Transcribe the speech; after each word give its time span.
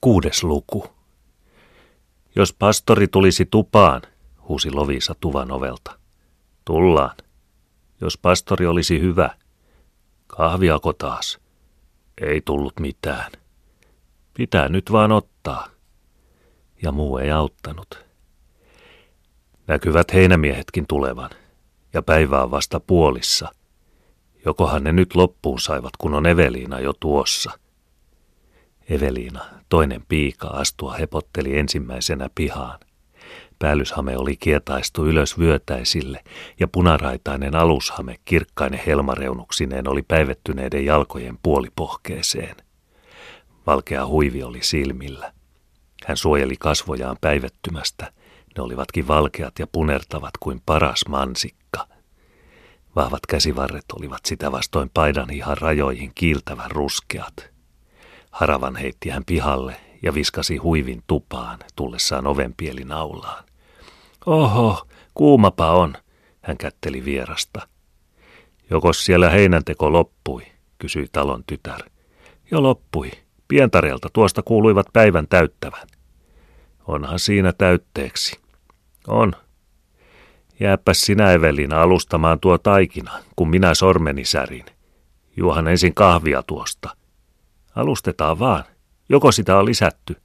Kuudes 0.00 0.44
luku. 0.44 0.86
Jos 2.36 2.52
pastori 2.52 3.08
tulisi 3.08 3.46
tupaan, 3.46 4.02
huusi 4.48 4.70
Lovisa 4.70 5.14
tuvan 5.20 5.50
ovelta. 5.52 5.98
Tullaan. 6.64 7.16
Jos 8.00 8.18
pastori 8.18 8.66
olisi 8.66 9.00
hyvä. 9.00 9.30
Kahviako 10.26 10.92
taas? 10.92 11.38
Ei 12.20 12.40
tullut 12.40 12.80
mitään. 12.80 13.32
Pitää 14.34 14.68
nyt 14.68 14.92
vaan 14.92 15.12
ottaa. 15.12 15.68
Ja 16.82 16.92
muu 16.92 17.18
ei 17.18 17.30
auttanut. 17.30 18.04
Näkyvät 19.66 20.12
heinämiehetkin 20.12 20.86
tulevan, 20.86 21.30
ja 21.92 22.02
päivä 22.02 22.42
on 22.42 22.50
vasta 22.50 22.80
puolissa. 22.80 23.54
Jokohan 24.44 24.84
ne 24.84 24.92
nyt 24.92 25.14
loppuun 25.14 25.60
saivat, 25.60 25.96
kun 25.98 26.14
on 26.14 26.26
Eveliina 26.26 26.80
jo 26.80 26.92
tuossa. 26.92 27.59
Eveliina, 28.90 29.40
toinen 29.68 30.02
piika, 30.08 30.48
astua 30.48 30.94
hepotteli 30.94 31.58
ensimmäisenä 31.58 32.30
pihaan. 32.34 32.78
Päällyshame 33.58 34.16
oli 34.16 34.36
kietaistu 34.36 35.06
ylös 35.06 35.38
vyötäisille 35.38 36.24
ja 36.60 36.68
punaraitainen 36.68 37.54
alushame 37.54 38.16
kirkkainen 38.24 38.80
helmareunuksineen 38.86 39.88
oli 39.88 40.02
päivettyneiden 40.02 40.84
jalkojen 40.84 41.38
puolipohkeeseen. 41.42 42.56
Valkea 43.66 44.06
huivi 44.06 44.42
oli 44.42 44.62
silmillä. 44.62 45.32
Hän 46.06 46.16
suojeli 46.16 46.56
kasvojaan 46.56 47.16
päivettymästä. 47.20 48.12
Ne 48.56 48.62
olivatkin 48.62 49.08
valkeat 49.08 49.58
ja 49.58 49.66
punertavat 49.66 50.36
kuin 50.40 50.62
paras 50.66 51.04
mansikka. 51.08 51.86
Vahvat 52.96 53.26
käsivarret 53.28 53.84
olivat 53.92 54.20
sitä 54.26 54.52
vastoin 54.52 54.90
paidan 54.94 55.30
ihan 55.30 55.58
rajoihin 55.58 56.12
kiiltävän 56.14 56.70
ruskeat. 56.70 57.59
Haravan 58.30 58.76
heitti 58.76 59.08
hän 59.08 59.24
pihalle 59.24 59.76
ja 60.02 60.14
viskasi 60.14 60.56
huivin 60.56 61.02
tupaan 61.06 61.58
tullessaan 61.76 62.26
ovenpielin 62.26 62.92
aulaan. 62.92 63.44
Oho, 64.26 64.86
kuumapa 65.14 65.70
on, 65.70 65.94
hän 66.42 66.56
kätteli 66.56 67.04
vierasta. 67.04 67.68
Jokos 68.70 69.04
siellä 69.04 69.30
heinänteko 69.30 69.92
loppui, 69.92 70.42
kysyi 70.78 71.06
talon 71.12 71.44
tytär. 71.46 71.80
Jo 72.50 72.62
loppui. 72.62 73.10
Pientareelta 73.48 74.08
tuosta 74.12 74.42
kuuluivat 74.42 74.86
päivän 74.92 75.28
täyttävän. 75.28 75.86
Onhan 76.86 77.18
siinä 77.18 77.52
täytteeksi. 77.52 78.40
On. 79.08 79.32
Jääpäs 80.60 81.00
sinä 81.00 81.32
Evelina 81.32 81.82
alustamaan 81.82 82.40
tuo 82.40 82.58
taikina, 82.58 83.12
kun 83.36 83.50
minä 83.50 83.74
sormeni 83.74 84.24
särin. 84.24 84.66
Juohan 85.36 85.68
ensin 85.68 85.94
kahvia 85.94 86.42
tuosta. 86.42 86.96
Alustetaan 87.76 88.38
vaan. 88.38 88.64
Joko 89.08 89.32
sitä 89.32 89.58
on 89.58 89.64
lisätty? 89.64 90.16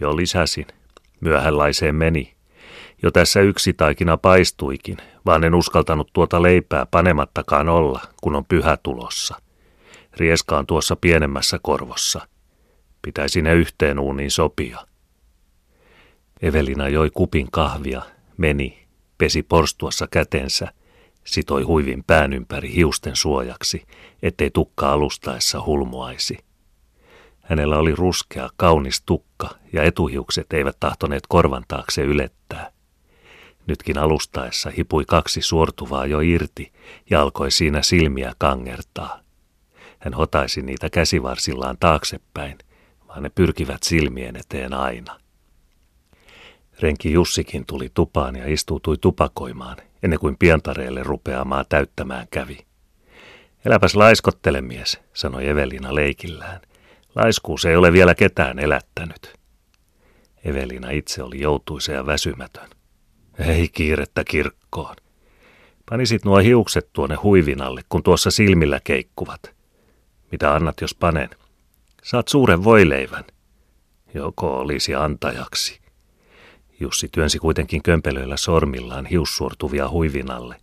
Jo 0.00 0.16
lisäsin. 0.16 0.66
Myöhänlaiseen 1.20 1.94
meni. 1.94 2.34
Jo 3.02 3.10
tässä 3.10 3.40
yksi 3.40 3.72
taikina 3.72 4.16
paistuikin, 4.16 4.96
vaan 5.26 5.44
en 5.44 5.54
uskaltanut 5.54 6.10
tuota 6.12 6.42
leipää 6.42 6.86
panemattakaan 6.86 7.68
olla, 7.68 8.00
kun 8.22 8.36
on 8.36 8.44
pyhä 8.44 8.76
tulossa. 8.82 9.36
Rieska 10.16 10.58
on 10.58 10.66
tuossa 10.66 10.96
pienemmässä 10.96 11.58
korvossa. 11.62 12.28
Pitäisi 13.02 13.42
ne 13.42 13.54
yhteen 13.54 13.98
uuniin 13.98 14.30
sopia. 14.30 14.78
Evelina 16.42 16.88
joi 16.88 17.10
kupin 17.10 17.50
kahvia, 17.50 18.02
meni, 18.36 18.86
pesi 19.18 19.42
porstuassa 19.42 20.06
kätensä, 20.10 20.72
sitoi 21.24 21.62
huivin 21.62 22.04
pään 22.06 22.32
ympäri 22.32 22.74
hiusten 22.74 23.16
suojaksi, 23.16 23.82
ettei 24.22 24.50
tukka 24.50 24.92
alustaessa 24.92 25.64
hulmuaisi. 25.66 26.38
Hänellä 27.52 27.78
oli 27.78 27.94
ruskea, 27.94 28.50
kaunis 28.56 29.02
tukka 29.06 29.48
ja 29.72 29.82
etuhiukset 29.82 30.52
eivät 30.52 30.76
tahtoneet 30.80 31.22
korvan 31.28 31.64
taakse 31.68 32.02
ylettää. 32.02 32.70
Nytkin 33.66 33.98
alustaessa 33.98 34.70
hipui 34.70 35.04
kaksi 35.04 35.42
suortuvaa 35.42 36.06
jo 36.06 36.20
irti 36.20 36.72
ja 37.10 37.22
alkoi 37.22 37.50
siinä 37.50 37.82
silmiä 37.82 38.32
kangertaa. 38.38 39.20
Hän 39.98 40.14
hotaisi 40.14 40.62
niitä 40.62 40.90
käsivarsillaan 40.90 41.76
taaksepäin, 41.80 42.58
vaan 43.08 43.22
ne 43.22 43.30
pyrkivät 43.34 43.82
silmien 43.82 44.36
eteen 44.36 44.74
aina. 44.74 45.18
Renki 46.80 47.12
Jussikin 47.12 47.66
tuli 47.66 47.90
tupaan 47.94 48.36
ja 48.36 48.52
istuutui 48.52 48.96
tupakoimaan, 48.98 49.76
ennen 50.02 50.18
kuin 50.18 50.36
pientareelle 50.38 51.02
rupeamaan 51.02 51.64
täyttämään 51.68 52.26
kävi. 52.30 52.58
Eläpäs 53.64 53.96
laiskottele 53.96 54.60
mies, 54.60 55.00
sanoi 55.14 55.48
Evelina 55.48 55.94
leikillään. 55.94 56.60
Laiskuus 57.14 57.64
ei 57.64 57.76
ole 57.76 57.92
vielä 57.92 58.14
ketään 58.14 58.58
elättänyt. 58.58 59.34
Evelina 60.44 60.90
itse 60.90 61.22
oli 61.22 61.40
joutuisa 61.40 61.92
ja 61.92 62.06
väsymätön. 62.06 62.70
Ei 63.38 63.68
kiirettä 63.68 64.24
kirkkoon. 64.24 64.96
Panisit 65.90 66.24
nuo 66.24 66.38
hiukset 66.38 66.92
tuonne 66.92 67.14
huivinalle, 67.14 67.82
kun 67.88 68.02
tuossa 68.02 68.30
silmillä 68.30 68.80
keikkuvat. 68.84 69.54
Mitä 70.30 70.54
annat, 70.54 70.80
jos 70.80 70.94
panen? 70.94 71.30
Saat 72.02 72.28
suuren 72.28 72.64
voileivän. 72.64 73.24
Joko 74.14 74.58
olisi 74.58 74.94
antajaksi. 74.94 75.80
Jussi 76.80 77.08
työnsi 77.12 77.38
kuitenkin 77.38 77.82
kömpelöillä 77.82 78.36
sormillaan 78.36 79.06
hiussuortuvia 79.06 79.88
huivinalle, 79.88 80.56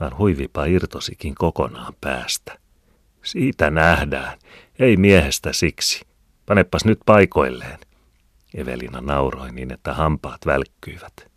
vaan 0.00 0.18
huivipa 0.18 0.64
irtosikin 0.64 1.34
kokonaan 1.34 1.94
päästä. 2.00 2.58
Siitä 3.22 3.70
nähdään. 3.70 4.38
Ei 4.78 4.96
miehestä 4.96 5.52
siksi. 5.52 6.06
Panepas 6.46 6.84
nyt 6.84 6.98
paikoilleen. 7.06 7.78
Evelina 8.54 9.00
nauroi 9.00 9.52
niin, 9.52 9.72
että 9.72 9.94
hampaat 9.94 10.46
välkkyivät. 10.46 11.30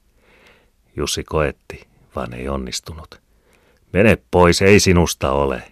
Jussi 0.96 1.24
koetti, 1.24 1.88
vaan 2.16 2.34
ei 2.34 2.50
onnistunut. 2.50 3.22
Mene 3.94 4.18
pois, 4.32 4.62
ei 4.62 4.80
sinusta 4.80 5.32
ole. 5.32 5.64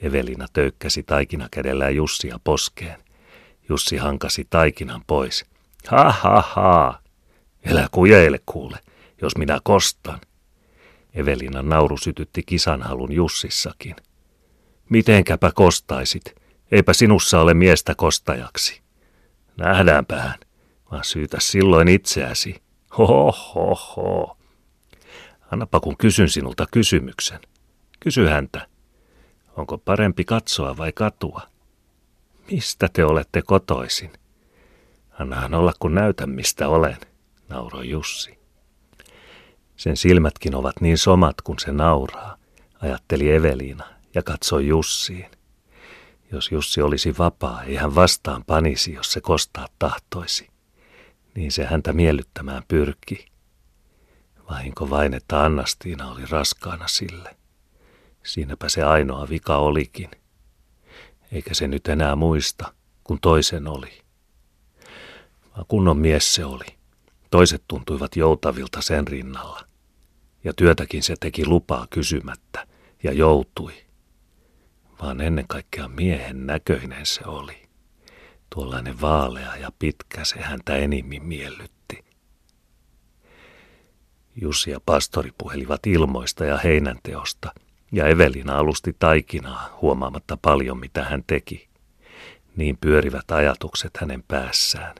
Evelina 0.00 0.46
töykkäsi 0.52 1.02
taikina 1.02 1.48
kädellään 1.50 1.96
Jussia 1.96 2.40
poskeen. 2.44 2.98
Jussi 3.68 3.96
hankasi 3.96 4.46
taikinan 4.50 5.02
pois. 5.06 5.44
Ha 5.86 6.10
ha 6.10 6.40
ha. 6.40 7.00
Elä 7.64 7.88
kujeile 7.90 8.40
kuule, 8.46 8.78
jos 9.22 9.36
minä 9.36 9.60
kostan. 9.64 10.20
Evelina 11.14 11.62
nauru 11.62 11.96
sytytti 11.96 12.42
kisanhalun 12.42 13.12
Jussissakin. 13.12 13.96
Mitenkäpä 14.88 15.50
kostaisit? 15.54 16.34
Eipä 16.72 16.92
sinussa 16.92 17.40
ole 17.40 17.54
miestä 17.54 17.94
kostajaksi. 17.94 18.82
Nähdäänpähän, 19.56 20.38
vaan 20.90 21.04
syytä 21.04 21.36
silloin 21.40 21.88
itseäsi. 21.88 22.62
Ho, 22.98 23.32
ho, 23.32 23.74
ho. 23.74 24.36
Annapa 25.50 25.80
kun 25.80 25.96
kysyn 25.96 26.28
sinulta 26.28 26.66
kysymyksen. 26.70 27.40
Kysy 28.00 28.26
häntä. 28.26 28.66
Onko 29.56 29.78
parempi 29.78 30.24
katsoa 30.24 30.76
vai 30.76 30.92
katua? 30.92 31.42
Mistä 32.50 32.88
te 32.92 33.04
olette 33.04 33.42
kotoisin? 33.42 34.12
Annahan 35.18 35.54
olla 35.54 35.72
kun 35.78 35.94
näytän 35.94 36.30
mistä 36.30 36.68
olen, 36.68 36.96
nauroi 37.48 37.88
Jussi. 37.88 38.38
Sen 39.76 39.96
silmätkin 39.96 40.54
ovat 40.54 40.80
niin 40.80 40.98
somat 40.98 41.40
kuin 41.40 41.58
se 41.58 41.72
nauraa, 41.72 42.36
ajatteli 42.80 43.30
Eveliina 43.30 43.97
ja 44.14 44.22
katsoi 44.22 44.66
Jussiin. 44.66 45.30
Jos 46.32 46.52
Jussi 46.52 46.82
olisi 46.82 47.18
vapaa, 47.18 47.62
ei 47.62 47.74
hän 47.74 47.94
vastaan 47.94 48.44
panisi, 48.44 48.92
jos 48.92 49.12
se 49.12 49.20
kostaa 49.20 49.66
tahtoisi. 49.78 50.48
Niin 51.34 51.52
se 51.52 51.64
häntä 51.64 51.92
miellyttämään 51.92 52.62
pyrki. 52.68 53.26
Vahinko 54.50 54.90
vain, 54.90 55.14
että 55.14 55.44
Annastiina 55.44 56.10
oli 56.10 56.22
raskaana 56.30 56.88
sille. 56.88 57.36
Siinäpä 58.24 58.68
se 58.68 58.82
ainoa 58.82 59.28
vika 59.28 59.56
olikin. 59.56 60.10
Eikä 61.32 61.54
se 61.54 61.68
nyt 61.68 61.88
enää 61.88 62.16
muista, 62.16 62.74
kun 63.04 63.18
toisen 63.20 63.68
oli. 63.68 64.00
Vaan 65.56 65.64
kunnon 65.68 65.98
mies 65.98 66.34
se 66.34 66.44
oli. 66.44 66.66
Toiset 67.30 67.64
tuntuivat 67.68 68.16
joutavilta 68.16 68.82
sen 68.82 69.08
rinnalla. 69.08 69.64
Ja 70.44 70.52
työtäkin 70.52 71.02
se 71.02 71.14
teki 71.20 71.46
lupaa 71.46 71.86
kysymättä 71.90 72.66
ja 73.02 73.12
joutui 73.12 73.87
vaan 75.02 75.20
ennen 75.20 75.48
kaikkea 75.48 75.88
miehen 75.88 76.46
näköinen 76.46 77.06
se 77.06 77.20
oli. 77.26 77.68
Tuollainen 78.54 79.00
vaalea 79.00 79.56
ja 79.56 79.72
pitkä 79.78 80.24
se 80.24 80.40
häntä 80.40 80.76
enimmin 80.76 81.24
miellytti. 81.24 82.04
Jussi 84.36 84.70
ja 84.70 84.80
pastori 84.86 85.30
puhelivat 85.38 85.86
ilmoista 85.86 86.44
ja 86.44 86.56
heinänteosta, 86.56 87.52
ja 87.92 88.06
Evelina 88.06 88.58
alusti 88.58 88.96
taikinaa 88.98 89.78
huomaamatta 89.82 90.36
paljon 90.36 90.78
mitä 90.78 91.04
hän 91.04 91.24
teki. 91.26 91.68
Niin 92.56 92.78
pyörivät 92.80 93.30
ajatukset 93.30 93.96
hänen 94.00 94.22
päässään, 94.28 94.94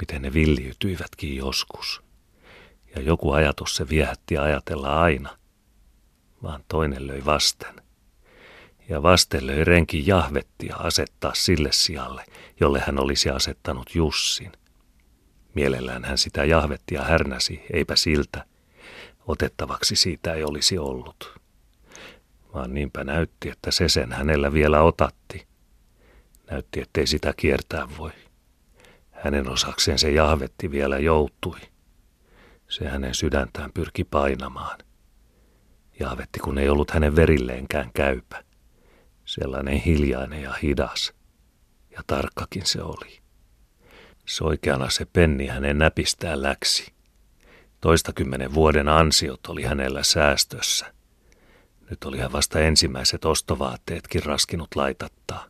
miten 0.00 0.22
ne 0.22 0.32
villiytyivätkin 0.32 1.36
joskus. 1.36 2.02
Ja 2.96 3.02
joku 3.02 3.32
ajatus 3.32 3.76
se 3.76 3.88
viehätti 3.88 4.38
ajatella 4.38 5.00
aina, 5.00 5.38
vaan 6.42 6.64
toinen 6.68 7.06
löi 7.06 7.24
vasten 7.24 7.83
ja 8.88 9.02
vastelöi 9.02 9.64
renki 9.64 10.06
jahvettia 10.06 10.76
asettaa 10.76 11.34
sille 11.34 11.72
sijalle, 11.72 12.24
jolle 12.60 12.80
hän 12.80 13.00
olisi 13.00 13.30
asettanut 13.30 13.94
Jussin. 13.94 14.52
Mielellään 15.54 16.04
hän 16.04 16.18
sitä 16.18 16.44
jahvettia 16.44 17.02
härnäsi, 17.02 17.62
eipä 17.72 17.96
siltä. 17.96 18.44
Otettavaksi 19.26 19.96
siitä 19.96 20.34
ei 20.34 20.44
olisi 20.44 20.78
ollut. 20.78 21.40
Vaan 22.54 22.74
niinpä 22.74 23.04
näytti, 23.04 23.50
että 23.50 23.70
se 23.70 23.88
sen 23.88 24.12
hänellä 24.12 24.52
vielä 24.52 24.82
otatti. 24.82 25.46
Näytti, 26.50 26.80
ettei 26.80 27.06
sitä 27.06 27.34
kiertää 27.36 27.88
voi. 27.98 28.10
Hänen 29.10 29.48
osakseen 29.48 29.98
se 29.98 30.10
jahvetti 30.10 30.70
vielä 30.70 30.98
joutui. 30.98 31.58
Se 32.68 32.88
hänen 32.88 33.14
sydäntään 33.14 33.72
pyrki 33.72 34.04
painamaan. 34.04 34.78
Jahvetti, 36.00 36.40
kun 36.40 36.58
ei 36.58 36.68
ollut 36.68 36.90
hänen 36.90 37.16
verilleenkään 37.16 37.90
käypä. 37.94 38.44
Sellainen 39.40 39.80
hiljainen 39.80 40.42
ja 40.42 40.52
hidas. 40.52 41.12
Ja 41.90 42.02
tarkkakin 42.06 42.66
se 42.66 42.82
oli. 42.82 43.20
Soikeana 44.26 44.90
se 44.90 45.04
penni 45.04 45.46
hänen 45.46 45.78
näpistään 45.78 46.42
läksi. 46.42 46.92
Toistakymmen 47.80 48.54
vuoden 48.54 48.88
ansiot 48.88 49.46
oli 49.46 49.62
hänellä 49.62 50.02
säästössä. 50.02 50.94
Nyt 51.90 52.04
oli 52.04 52.18
hän 52.18 52.32
vasta 52.32 52.60
ensimmäiset 52.60 53.24
ostovaatteetkin 53.24 54.22
raskinut 54.22 54.76
laitattaa. 54.76 55.46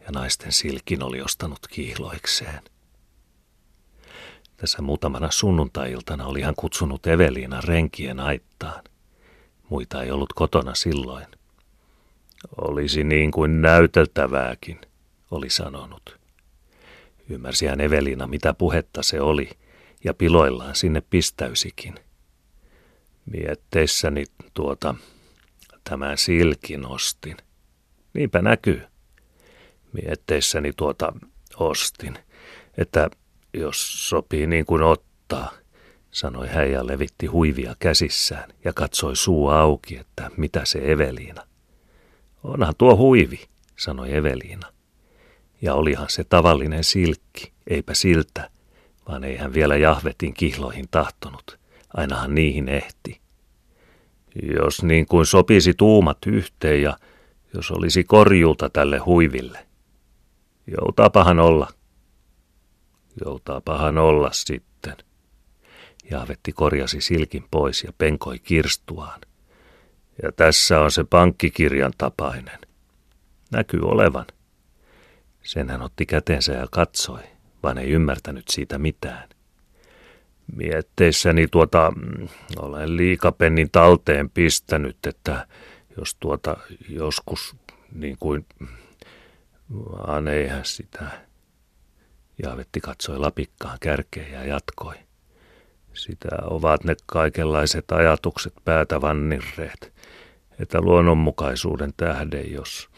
Ja 0.00 0.10
naisten 0.12 0.52
silkin 0.52 1.02
oli 1.02 1.22
ostanut 1.22 1.66
kihloikseen. 1.70 2.62
Tässä 4.56 4.82
muutamana 4.82 5.30
sunnuntai-iltana 5.30 6.26
oli 6.26 6.42
hän 6.42 6.54
kutsunut 6.54 7.06
Eveliina 7.06 7.60
renkien 7.60 8.20
aittaan. 8.20 8.84
Muita 9.68 10.02
ei 10.02 10.10
ollut 10.10 10.32
kotona 10.32 10.74
silloin. 10.74 11.39
Olisi 12.56 13.04
niin 13.04 13.30
kuin 13.30 13.62
näyteltävääkin, 13.62 14.80
oli 15.30 15.50
sanonut. 15.50 16.18
Ymmärsi 17.28 17.66
hän 17.66 17.80
Evelina, 17.80 18.26
mitä 18.26 18.54
puhetta 18.54 19.02
se 19.02 19.20
oli, 19.20 19.50
ja 20.04 20.14
piloillaan 20.14 20.76
sinne 20.76 21.00
pistäysikin. 21.00 21.94
Mietteissäni 23.26 24.24
tuota, 24.54 24.94
tämän 25.84 26.18
silkin 26.18 26.86
ostin. 26.86 27.36
Niinpä 28.14 28.42
näkyy. 28.42 28.82
Mietteissäni 29.92 30.72
tuota 30.76 31.12
ostin, 31.56 32.18
että 32.78 33.10
jos 33.54 34.08
sopii 34.08 34.46
niin 34.46 34.66
kuin 34.66 34.82
ottaa, 34.82 35.52
sanoi 36.10 36.48
hän 36.48 36.72
ja 36.72 36.86
levitti 36.86 37.26
huivia 37.26 37.76
käsissään 37.78 38.50
ja 38.64 38.72
katsoi 38.72 39.16
suu 39.16 39.48
auki, 39.48 39.96
että 39.96 40.30
mitä 40.36 40.64
se 40.64 40.78
Eveliina. 40.92 41.49
Onhan 42.44 42.74
tuo 42.78 42.96
huivi, 42.96 43.40
sanoi 43.76 44.16
Eveliina. 44.16 44.72
Ja 45.62 45.74
olihan 45.74 46.10
se 46.10 46.24
tavallinen 46.24 46.84
silkki, 46.84 47.52
eipä 47.66 47.94
siltä, 47.94 48.50
vaan 49.08 49.24
ei 49.24 49.36
hän 49.36 49.54
vielä 49.54 49.76
jahvetin 49.76 50.34
kihloihin 50.34 50.88
tahtonut. 50.90 51.58
Ainahan 51.94 52.34
niihin 52.34 52.68
ehti. 52.68 53.20
Jos 54.56 54.82
niin 54.82 55.06
kuin 55.06 55.26
sopisi 55.26 55.74
tuumat 55.74 56.18
yhteen 56.26 56.82
ja 56.82 56.96
jos 57.54 57.70
olisi 57.70 58.04
korjulta 58.04 58.70
tälle 58.70 58.98
huiville. 58.98 59.66
Joutaapahan 60.66 61.40
olla. 61.40 61.68
Joutaapahan 63.24 63.98
olla 63.98 64.32
sitten. 64.32 64.96
Jahvetti 66.10 66.52
korjasi 66.52 67.00
silkin 67.00 67.44
pois 67.50 67.84
ja 67.84 67.92
penkoi 67.98 68.38
kirstuaan. 68.38 69.20
Ja 70.22 70.32
tässä 70.32 70.80
on 70.80 70.90
se 70.90 71.04
pankkikirjan 71.04 71.92
tapainen. 71.98 72.58
Näkyy 73.52 73.80
olevan. 73.82 74.26
Sen 75.42 75.70
hän 75.70 75.82
otti 75.82 76.06
käteensä 76.06 76.52
ja 76.52 76.66
katsoi, 76.70 77.20
vaan 77.62 77.78
ei 77.78 77.90
ymmärtänyt 77.90 78.48
siitä 78.48 78.78
mitään. 78.78 79.28
Mietteissäni 80.56 81.48
tuota, 81.48 81.92
mm, 81.96 82.28
olen 82.58 82.96
liikapennin 82.96 83.70
talteen 83.70 84.30
pistänyt, 84.30 85.06
että 85.06 85.46
jos 85.96 86.14
tuota 86.14 86.56
joskus 86.88 87.56
niin 87.94 88.16
kuin, 88.20 88.46
vaan 89.70 90.28
eihän 90.28 90.64
sitä. 90.64 91.04
Jaavetti 92.42 92.80
katsoi 92.80 93.18
lapikkaan 93.18 93.78
kärkeen 93.80 94.32
ja 94.32 94.44
jatkoi. 94.44 94.94
Sitä 95.92 96.28
ovat 96.42 96.84
ne 96.84 96.96
kaikenlaiset 97.06 97.92
ajatukset 97.92 98.52
päätä 98.64 99.00
vannirreet, 99.00 99.92
että 100.60 100.80
luonnonmukaisuuden 100.80 101.92
tähden, 101.96 102.52
jos 102.52 102.90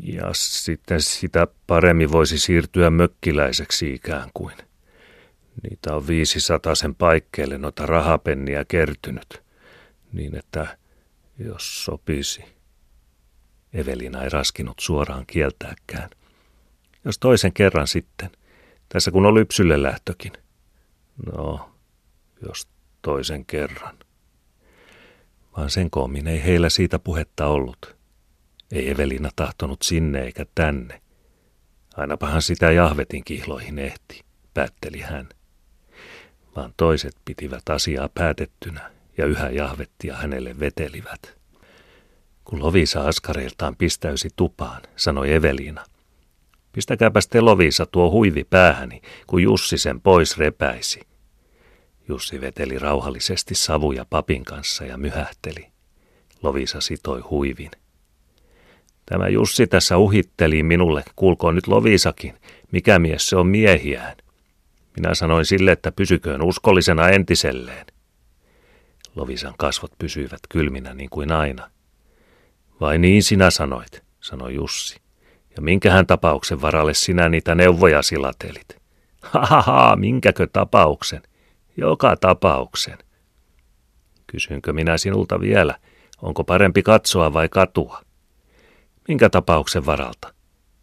ja 0.00 0.30
sitten 0.32 1.02
sitä 1.02 1.46
paremmin 1.66 2.12
voisi 2.12 2.38
siirtyä 2.38 2.90
mökkiläiseksi 2.90 3.94
ikään 3.94 4.30
kuin. 4.34 4.54
Niitä 5.62 5.94
on 5.94 6.06
500 6.06 6.74
sen 6.74 6.94
paikkeelle 6.94 7.58
noita 7.58 7.86
rahapenniä 7.86 8.64
kertynyt, 8.64 9.42
niin 10.12 10.36
että 10.36 10.78
jos 11.38 11.84
sopisi. 11.84 12.44
Evelina 13.72 14.22
ei 14.22 14.28
raskinut 14.28 14.78
suoraan 14.80 15.26
kieltääkään. 15.26 16.10
Jos 17.04 17.18
toisen 17.18 17.52
kerran 17.52 17.86
sitten, 17.86 18.30
tässä 18.88 19.10
kun 19.10 19.26
on 19.26 19.34
lypsylle 19.34 19.82
lähtökin. 19.82 20.32
No, 21.32 21.70
jos 22.46 22.68
toisen 23.02 23.46
kerran. 23.46 23.98
Vaan 25.58 25.70
sen 25.70 25.90
koomin 25.90 26.26
ei 26.26 26.44
heillä 26.44 26.68
siitä 26.68 26.98
puhetta 26.98 27.46
ollut. 27.46 27.96
Ei 28.72 28.90
Evelina 28.90 29.30
tahtonut 29.36 29.82
sinne 29.82 30.20
eikä 30.20 30.46
tänne. 30.54 31.00
Ainapahan 31.96 32.42
sitä 32.42 32.70
jahvetin 32.72 33.24
kihloihin 33.24 33.78
ehti, 33.78 34.24
päätteli 34.54 35.00
hän. 35.00 35.28
Vaan 36.56 36.74
toiset 36.76 37.16
pitivät 37.24 37.68
asiaa 37.68 38.08
päätettynä 38.14 38.90
ja 39.16 39.26
yhä 39.26 39.50
jahvettia 39.50 40.16
hänelle 40.16 40.60
vetelivät. 40.60 41.36
Kun 42.44 42.62
Lovisa 42.62 43.00
askareiltaan 43.08 43.76
pistäysi 43.76 44.28
tupaan, 44.36 44.82
sanoi 44.96 45.32
Evelina. 45.34 45.84
Pistäkääpäs 46.72 47.28
te 47.28 47.40
Lovisa 47.40 47.86
tuo 47.86 48.10
huivi 48.10 48.44
päähäni, 48.44 49.02
kun 49.26 49.42
Jussi 49.42 49.78
sen 49.78 50.00
pois 50.00 50.38
repäisi. 50.38 51.07
Jussi 52.08 52.40
veteli 52.40 52.78
rauhallisesti 52.78 53.54
savuja 53.54 54.06
papin 54.10 54.44
kanssa 54.44 54.84
ja 54.84 54.98
myhähteli. 54.98 55.66
Lovisa 56.42 56.80
sitoi 56.80 57.20
huivin. 57.20 57.70
Tämä 59.06 59.28
Jussi 59.28 59.66
tässä 59.66 59.98
uhitteli 59.98 60.62
minulle, 60.62 61.04
kuulkoon 61.16 61.54
nyt 61.54 61.66
Lovisakin, 61.66 62.34
mikä 62.72 62.98
mies 62.98 63.28
se 63.28 63.36
on 63.36 63.46
miehiään. 63.46 64.16
Minä 64.96 65.14
sanoin 65.14 65.44
sille, 65.44 65.72
että 65.72 65.92
pysyköön 65.92 66.42
uskollisena 66.42 67.08
entiselleen. 67.08 67.86
Lovisan 69.16 69.54
kasvot 69.58 69.92
pysyivät 69.98 70.40
kylminä 70.48 70.94
niin 70.94 71.10
kuin 71.10 71.32
aina. 71.32 71.70
Vai 72.80 72.98
niin 72.98 73.22
sinä 73.22 73.50
sanoit, 73.50 74.02
sanoi 74.20 74.54
Jussi. 74.54 74.96
Ja 75.56 75.62
minkähän 75.62 76.06
tapauksen 76.06 76.60
varalle 76.60 76.94
sinä 76.94 77.28
niitä 77.28 77.54
neuvoja 77.54 78.02
silatelit? 78.02 78.76
Ha, 79.22 79.96
minkäkö 79.96 80.46
tapauksen? 80.52 81.22
Joka 81.78 82.16
tapauksen. 82.16 82.98
Kysynkö 84.26 84.72
minä 84.72 84.98
sinulta 84.98 85.40
vielä, 85.40 85.78
onko 86.22 86.44
parempi 86.44 86.82
katsoa 86.82 87.32
vai 87.32 87.48
katua? 87.48 88.02
Minkä 89.08 89.30
tapauksen 89.30 89.86
varalta? 89.86 90.34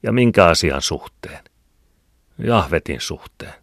Ja 0.04 0.12
minkä 0.12 0.46
asian 0.46 0.82
suhteen? 0.82 1.44
Jahvetin 2.38 3.02
suhteen. 3.02 3.54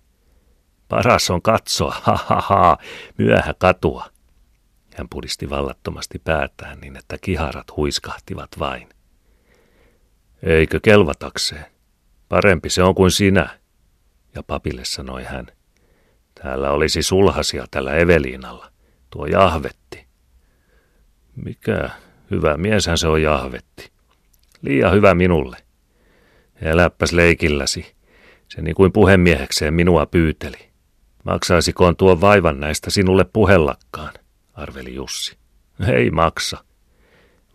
Paras 0.88 1.30
on 1.30 1.42
katsoa, 1.42 1.96
ha 2.04 2.18
ha 2.26 2.40
ha, 2.40 2.78
myöhä 3.18 3.54
katua. 3.58 4.06
Hän 4.96 5.08
pudisti 5.08 5.50
vallattomasti 5.50 6.18
päätään 6.18 6.80
niin, 6.80 6.96
että 6.96 7.16
kiharat 7.20 7.76
huiskahtivat 7.76 8.50
vain. 8.58 8.88
Eikö 10.42 10.80
kelvatakseen? 10.82 11.66
Parempi 12.28 12.70
se 12.70 12.82
on 12.82 12.94
kuin 12.94 13.10
sinä. 13.10 13.58
Ja 14.34 14.42
papille 14.42 14.84
sanoi 14.84 15.24
hän. 15.24 15.46
Täällä 16.42 16.70
olisi 16.70 17.02
sulhasia 17.02 17.64
tällä 17.70 17.96
Eveliinalla. 17.96 18.72
Tuo 19.10 19.26
jahvetti. 19.26 20.06
Mikä 21.36 21.90
hyvä 22.30 22.56
mieshän 22.56 22.98
se 22.98 23.08
on 23.08 23.22
jahvetti. 23.22 23.90
Liian 24.62 24.92
hyvä 24.92 25.14
minulle. 25.14 25.56
Eläppäs 26.62 27.12
leikilläsi. 27.12 27.94
Se 28.48 28.62
niin 28.62 28.74
kuin 28.74 28.92
puhemiehekseen 28.92 29.74
minua 29.74 30.06
pyyteli. 30.06 30.68
Maksaisikoon 31.24 31.96
tuo 31.96 32.20
vaivan 32.20 32.60
näistä 32.60 32.90
sinulle 32.90 33.24
puhellakkaan, 33.32 34.12
arveli 34.54 34.94
Jussi. 34.94 35.36
Ei 35.92 36.10
maksa. 36.10 36.64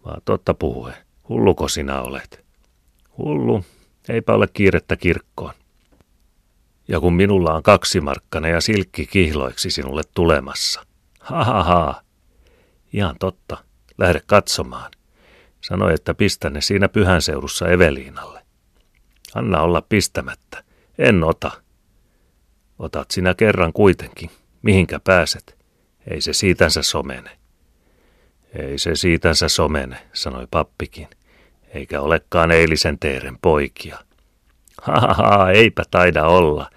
Vaan 0.06 0.22
totta 0.26 0.54
puhue, 0.54 0.94
hulluko 1.30 1.68
sinä 1.68 2.02
olet? 2.02 2.46
Hullu, 3.18 3.66
eipä 4.10 4.34
ole 4.34 4.48
kiirettä 4.54 4.96
kirkkoon. 4.96 5.54
Ja 6.88 7.00
kun 7.00 7.14
minulla 7.14 7.54
on 7.54 7.64
kaksi 7.64 8.02
markkana 8.02 8.48
ja 8.48 8.62
silkki 8.62 9.06
kihloiksi 9.06 9.70
sinulle 9.70 10.02
tulemassa. 10.14 10.86
Ha 11.20 11.44
ha 11.44 11.64
ha. 11.64 12.02
Ihan 12.94 13.16
totta, 13.20 13.58
lähde 13.98 14.22
katsomaan. 14.26 14.92
Sanoi, 15.62 15.94
että 15.94 16.14
pistä 16.14 16.50
ne 16.50 16.62
siinä 16.62 16.90
pyhän 16.90 17.22
seudussa 17.22 17.68
Eveliinalle. 17.68 18.46
Anna 19.36 19.62
olla 19.62 19.82
pistämättä. 19.82 20.64
En 20.98 21.24
ota. 21.24 21.52
Otat 22.80 23.12
sinä 23.12 23.34
kerran 23.34 23.74
kuitenkin. 23.74 24.30
Mihinkä 24.62 25.00
pääset? 25.00 25.58
Ei 26.08 26.22
se 26.22 26.34
siitänsä 26.34 26.82
somene. 26.82 27.38
Ei 28.54 28.78
se 28.78 28.96
siitänsä 28.96 29.50
somene, 29.50 29.98
sanoi 30.14 30.48
pappikin, 30.52 31.08
eikä 31.74 32.02
olekaan 32.02 32.52
eilisen 32.52 33.00
teeren 33.00 33.38
poikia. 33.42 34.00
Ha, 34.82 35.52
eipä 35.54 35.84
taida 35.92 36.26
olla, 36.26 36.70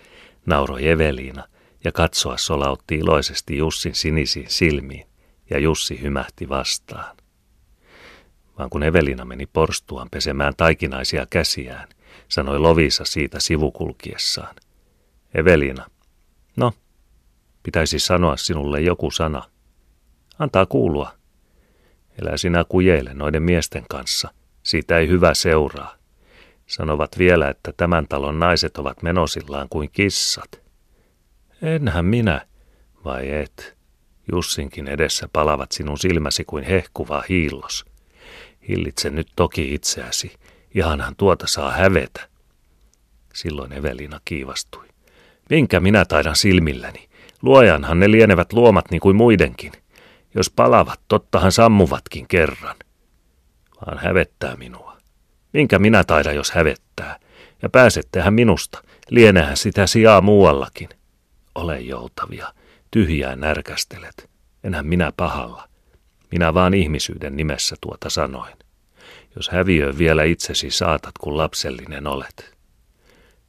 nauroi 0.47 0.89
Eveliina 0.89 1.49
ja 1.85 1.93
katsoa 1.93 2.37
solautti 2.37 2.95
iloisesti 2.95 3.57
Jussin 3.57 3.95
sinisiin 3.95 4.51
silmiin 4.51 5.07
ja 5.51 5.59
Jussi 5.59 6.01
hymähti 6.01 6.49
vastaan. 6.49 7.17
Vaan 8.59 8.71
kun 8.71 8.83
Evelina 8.83 9.25
meni 9.25 9.47
porstuaan 9.47 10.09
pesemään 10.11 10.55
taikinaisia 10.57 11.27
käsiään, 11.31 11.89
sanoi 12.29 12.59
Lovisa 12.59 13.05
siitä 13.05 13.41
sivukulkiessaan. 13.41 14.55
Evelina, 15.35 15.87
no, 16.57 16.73
pitäisi 17.63 17.99
sanoa 17.99 18.37
sinulle 18.37 18.81
joku 18.81 19.11
sana. 19.11 19.43
Antaa 20.39 20.67
kuulua. 20.67 21.13
Elä 22.23 22.37
sinä 22.37 22.65
kujeile 22.69 23.15
noiden 23.15 23.43
miesten 23.43 23.85
kanssa, 23.89 24.29
siitä 24.63 24.99
ei 24.99 25.09
hyvä 25.09 25.35
seuraa. 25.35 26.00
Sanovat 26.71 27.19
vielä, 27.19 27.49
että 27.49 27.73
tämän 27.77 28.07
talon 28.09 28.39
naiset 28.39 28.79
ovat 28.79 29.03
menosillaan 29.03 29.69
kuin 29.69 29.91
kissat. 29.91 30.61
Enhän 31.63 32.05
minä, 32.05 32.47
vai 33.05 33.31
et? 33.31 33.77
Jussinkin 34.33 34.89
edessä 34.89 35.29
palavat 35.33 35.73
sinun 35.73 35.99
silmäsi 35.99 36.45
kuin 36.45 36.65
hehkuva 36.65 37.25
hiillos. 37.29 37.85
Hillitse 38.69 39.11
nyt 39.11 39.29
toki 39.37 39.75
itseäsi, 39.75 40.33
ihanhan 40.75 41.17
tuota 41.17 41.47
saa 41.47 41.71
hävetä. 41.71 42.29
Silloin 43.35 43.73
Evelina 43.73 44.21
kiivastui. 44.25 44.89
Minkä 45.51 45.81
minä 45.81 46.05
taidan 46.05 46.37
silmilläni? 46.37 47.09
Luojanhan 47.43 48.01
ne 48.01 48.11
lienevät 48.11 48.53
luomat 48.53 48.91
niin 48.91 49.01
kuin 49.01 49.17
muidenkin. 49.17 49.73
Jos 50.35 50.51
palavat, 50.51 51.01
tottahan 51.09 51.53
sammuvatkin 51.53 52.29
kerran. 52.29 52.77
Vaan 53.87 53.99
hävettää 53.99 54.57
minua. 54.57 55.00
Minkä 55.53 55.79
minä 55.79 56.05
taidan, 56.05 56.37
jos 56.37 56.51
hävettää? 56.51 57.19
Ja 57.63 57.69
pääsettehän 57.69 58.35
minusta, 58.35 58.83
lienehän 59.11 59.57
sitä 59.57 59.87
sijaa 59.87 60.21
muuallakin. 60.21 60.89
Ole 61.55 61.81
joutavia, 61.81 62.55
tyhjää 62.91 63.37
närkästelet. 63.37 64.31
Enhän 64.65 64.87
minä 64.87 65.13
pahalla. 65.17 65.69
Minä 66.31 66.55
vaan 66.55 66.75
ihmisyyden 66.75 67.37
nimessä 67.37 67.77
tuota 67.81 68.11
sanoin. 68.11 68.53
Jos 69.37 69.49
häviöön 69.49 69.99
vielä 69.99 70.25
itsesi 70.25 70.71
saatat, 70.71 71.19
kun 71.21 71.37
lapsellinen 71.37 72.07
olet. 72.07 72.55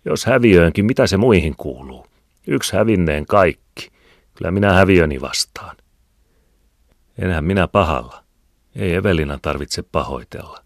Jos 0.05 0.25
häviöönkin, 0.25 0.85
mitä 0.85 1.07
se 1.07 1.17
muihin 1.17 1.55
kuuluu? 1.57 2.07
Yksi 2.47 2.75
hävinneen 2.75 3.25
kaikki. 3.25 3.91
Kyllä 4.35 4.51
minä 4.51 4.73
häviöni 4.73 5.21
vastaan. 5.21 5.77
Enhän 7.17 7.43
minä 7.43 7.67
pahalla. 7.67 8.23
Ei 8.75 8.93
Evelina 8.93 9.39
tarvitse 9.41 9.83
pahoitella. 9.83 10.63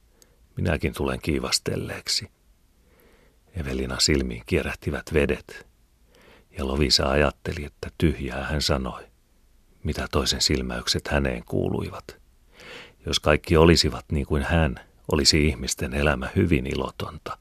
Minäkin 0.58 0.94
tulen 0.94 1.20
kiivastelleeksi. 1.22 2.28
Evelina 3.56 4.00
silmiin 4.00 4.44
kierähtivät 4.46 5.14
vedet. 5.14 5.68
Ja 6.58 6.68
Lovisa 6.68 7.10
ajatteli, 7.10 7.66
että 7.66 7.90
tyhjää 7.98 8.44
hän 8.46 8.62
sanoi. 8.62 9.04
Mitä 9.84 10.08
toisen 10.12 10.42
silmäykset 10.42 11.08
häneen 11.08 11.44
kuuluivat. 11.46 12.18
Jos 13.06 13.20
kaikki 13.20 13.58
olisivat 13.58 14.06
niin 14.12 14.26
kuin 14.26 14.44
hän, 14.44 14.80
olisi 15.12 15.48
ihmisten 15.48 15.94
elämä 15.94 16.30
hyvin 16.36 16.68
ilotonta. 16.68 17.38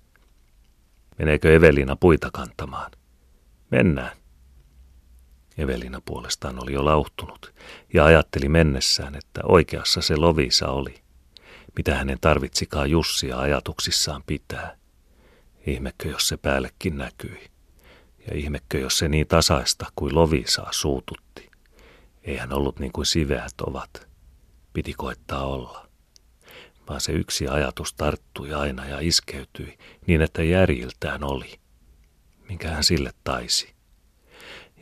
Meneekö 1.18 1.54
Evelina 1.54 1.96
puita 1.96 2.30
kantamaan? 2.32 2.90
Mennään. 3.70 4.16
Evelina 5.58 6.02
puolestaan 6.04 6.62
oli 6.62 6.72
jo 6.72 6.84
lauhtunut 6.84 7.54
ja 7.94 8.04
ajatteli 8.04 8.48
mennessään, 8.48 9.14
että 9.14 9.40
oikeassa 9.44 10.02
se 10.02 10.16
Lovisa 10.16 10.68
oli. 10.68 11.03
Mitä 11.76 11.94
hänen 11.94 12.18
tarvitsikaan 12.20 12.90
Jussia 12.90 13.38
ajatuksissaan 13.38 14.22
pitää. 14.26 14.76
Ihmekö, 15.66 16.08
jos 16.08 16.28
se 16.28 16.36
päällekin 16.36 16.98
näkyi. 16.98 17.50
Ja 18.26 18.36
ihmekö, 18.36 18.78
jos 18.78 18.98
se 18.98 19.08
niin 19.08 19.26
tasaista 19.26 19.86
kuin 19.96 20.14
Lovisaa 20.14 20.72
suututti. 20.72 21.50
Ei 22.22 22.36
hän 22.36 22.52
ollut 22.52 22.78
niin 22.78 22.92
kuin 22.92 23.06
siveät 23.06 23.60
ovat. 23.66 24.08
Piti 24.72 24.94
koittaa 24.94 25.46
olla. 25.46 25.88
Vaan 26.88 27.00
se 27.00 27.12
yksi 27.12 27.48
ajatus 27.48 27.94
tarttui 27.94 28.52
aina 28.52 28.86
ja 28.86 29.00
iskeytyi 29.00 29.78
niin, 30.06 30.22
että 30.22 30.42
järjiltään 30.42 31.24
oli. 31.24 31.60
Minkä 32.48 32.70
hän 32.70 32.84
sille 32.84 33.10
taisi 33.24 33.74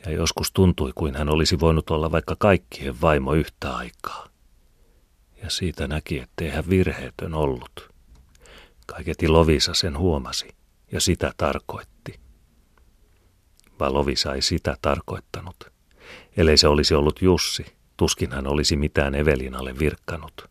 ja 0.07 0.13
joskus 0.13 0.53
tuntui 0.53 0.93
kuin 0.95 1.17
hän 1.17 1.29
olisi 1.29 1.61
voinut 1.61 1.91
olla 1.91 2.11
vaikka 2.11 2.37
kaikkien 2.39 3.01
vaimo 3.01 3.35
yhtä 3.35 3.77
aikaa. 3.77 4.32
Ja 5.43 5.51
siitä 5.51 5.89
näki, 5.89 6.19
ettei 6.19 6.51
hän 6.51 6.69
virheetön 6.71 7.35
ollut. 7.35 7.91
Kaiketi 8.87 9.29
Lovisa 9.29 9.75
sen 9.75 9.99
huomasi, 9.99 10.49
ja 10.93 11.01
sitä 11.01 11.33
tarkoitti. 11.37 12.21
Vaan 13.81 13.95
Lovisa 13.95 14.35
ei 14.35 14.43
sitä 14.43 14.77
tarkoittanut. 14.83 15.73
Ellei 16.37 16.57
se 16.57 16.69
olisi 16.69 16.95
ollut 16.95 17.23
Jussi, 17.23 17.67
tuskin 17.97 18.33
hän 18.33 18.47
olisi 18.47 18.77
mitään 18.77 19.15
Evelinalle 19.15 19.79
virkkanut. 19.79 20.51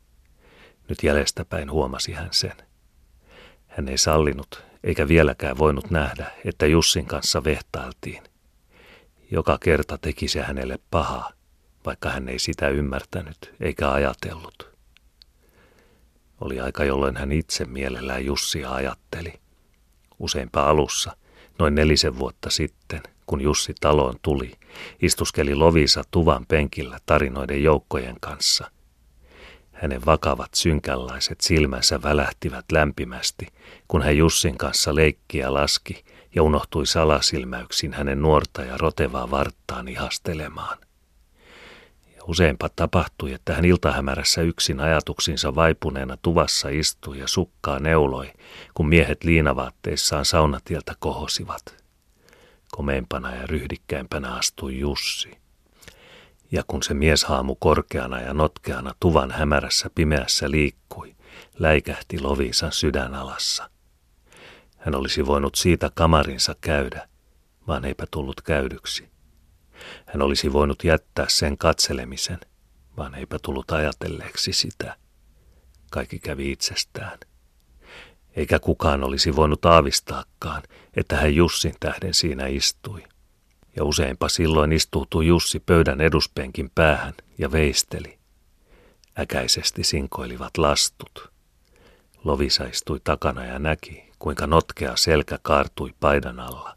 Nyt 0.89 1.03
jäljestäpäin 1.03 1.71
huomasi 1.71 2.11
hän 2.11 2.29
sen. 2.31 2.55
Hän 3.67 3.89
ei 3.89 3.97
sallinut, 3.97 4.63
eikä 4.83 5.07
vieläkään 5.07 5.57
voinut 5.57 5.91
nähdä, 5.91 6.31
että 6.45 6.65
Jussin 6.65 7.05
kanssa 7.05 7.43
vehtailtiin. 7.43 8.23
Joka 9.31 9.57
kerta 9.57 9.97
teki 9.97 10.27
se 10.27 10.41
hänelle 10.41 10.79
pahaa, 10.91 11.31
vaikka 11.85 12.09
hän 12.09 12.29
ei 12.29 12.39
sitä 12.39 12.69
ymmärtänyt 12.69 13.53
eikä 13.59 13.91
ajatellut. 13.91 14.70
Oli 16.41 16.59
aika, 16.59 16.83
jolloin 16.83 17.17
hän 17.17 17.31
itse 17.31 17.65
mielellään 17.65 18.25
Jussia 18.25 18.71
ajatteli. 18.71 19.33
Useinpa 20.19 20.69
alussa, 20.69 21.17
noin 21.59 21.75
nelisen 21.75 22.19
vuotta 22.19 22.49
sitten, 22.49 23.01
kun 23.25 23.41
Jussi 23.41 23.73
taloon 23.81 24.15
tuli, 24.21 24.51
istuskeli 25.01 25.55
Lovisa 25.55 26.03
tuvan 26.11 26.45
penkillä 26.45 26.99
tarinoiden 27.05 27.63
joukkojen 27.63 28.15
kanssa. 28.19 28.71
Hänen 29.71 30.05
vakavat 30.05 30.53
synkänlaiset 30.53 31.41
silmänsä 31.41 32.01
välähtivät 32.01 32.65
lämpimästi, 32.71 33.47
kun 33.87 34.01
hän 34.01 34.17
Jussin 34.17 34.57
kanssa 34.57 34.95
leikkiä 34.95 35.53
laski 35.53 36.03
ja 36.35 36.43
unohtui 36.43 36.85
salasilmäyksin 36.85 37.93
hänen 37.93 38.21
nuorta 38.21 38.61
ja 38.61 38.77
rotevaa 38.77 39.31
varttaan 39.31 39.87
ihastelemaan. 39.87 40.77
Ja 42.21 42.25
useinpa 42.27 42.69
tapahtui, 42.75 43.33
että 43.33 43.53
hän 43.53 43.65
iltahämärässä 43.65 44.41
yksin 44.41 44.79
ajatuksinsa 44.79 45.55
vaipuneena 45.55 46.17
tuvassa 46.21 46.69
istui 46.69 47.19
ja 47.19 47.27
sukkaa 47.27 47.79
neuloi, 47.79 48.33
kun 48.73 48.89
miehet 48.89 49.23
liinavaatteissaan 49.23 50.25
saunatieltä 50.25 50.95
kohosivat. 50.99 51.83
Komeimpana 52.71 53.35
ja 53.35 53.47
ryhdikkäimpänä 53.47 54.35
astui 54.35 54.79
Jussi. 54.79 55.37
Ja 56.51 56.63
kun 56.67 56.83
se 56.83 56.93
mieshaamu 56.93 57.55
korkeana 57.55 58.21
ja 58.21 58.33
notkeana 58.33 58.93
tuvan 58.99 59.31
hämärässä 59.31 59.89
pimeässä 59.95 60.51
liikkui, 60.51 61.15
läikähti 61.59 62.19
Lovisan 62.19 62.71
sydänalassa– 62.71 63.69
hän 64.81 64.95
olisi 64.95 65.25
voinut 65.25 65.55
siitä 65.55 65.91
kamarinsa 65.93 66.55
käydä, 66.61 67.07
vaan 67.67 67.85
eipä 67.85 68.05
tullut 68.11 68.41
käydyksi. 68.41 69.09
Hän 70.05 70.21
olisi 70.21 70.53
voinut 70.53 70.83
jättää 70.83 71.25
sen 71.29 71.57
katselemisen, 71.57 72.39
vaan 72.97 73.15
eipä 73.15 73.39
tullut 73.41 73.71
ajatelleeksi 73.71 74.53
sitä. 74.53 74.97
Kaikki 75.91 76.19
kävi 76.19 76.51
itsestään. 76.51 77.19
Eikä 78.35 78.59
kukaan 78.59 79.03
olisi 79.03 79.35
voinut 79.35 79.65
aavistaakaan, 79.65 80.63
että 80.95 81.17
hän 81.17 81.35
Jussin 81.35 81.75
tähden 81.79 82.13
siinä 82.13 82.47
istui. 82.47 83.03
Ja 83.75 83.83
useinpa 83.83 84.29
silloin 84.29 84.71
istuutui 84.71 85.27
Jussi 85.27 85.59
pöydän 85.59 86.01
eduspenkin 86.01 86.71
päähän 86.75 87.13
ja 87.37 87.51
veisteli. 87.51 88.19
Äkäisesti 89.19 89.83
sinkoilivat 89.83 90.57
lastut. 90.57 91.31
Lovisa 92.23 92.63
istui 92.63 92.99
takana 93.03 93.45
ja 93.45 93.59
näki, 93.59 94.11
kuinka 94.19 94.47
notkea 94.47 94.95
selkä 94.95 95.39
kaartui 95.41 95.93
paidan 95.99 96.39
alla. 96.39 96.75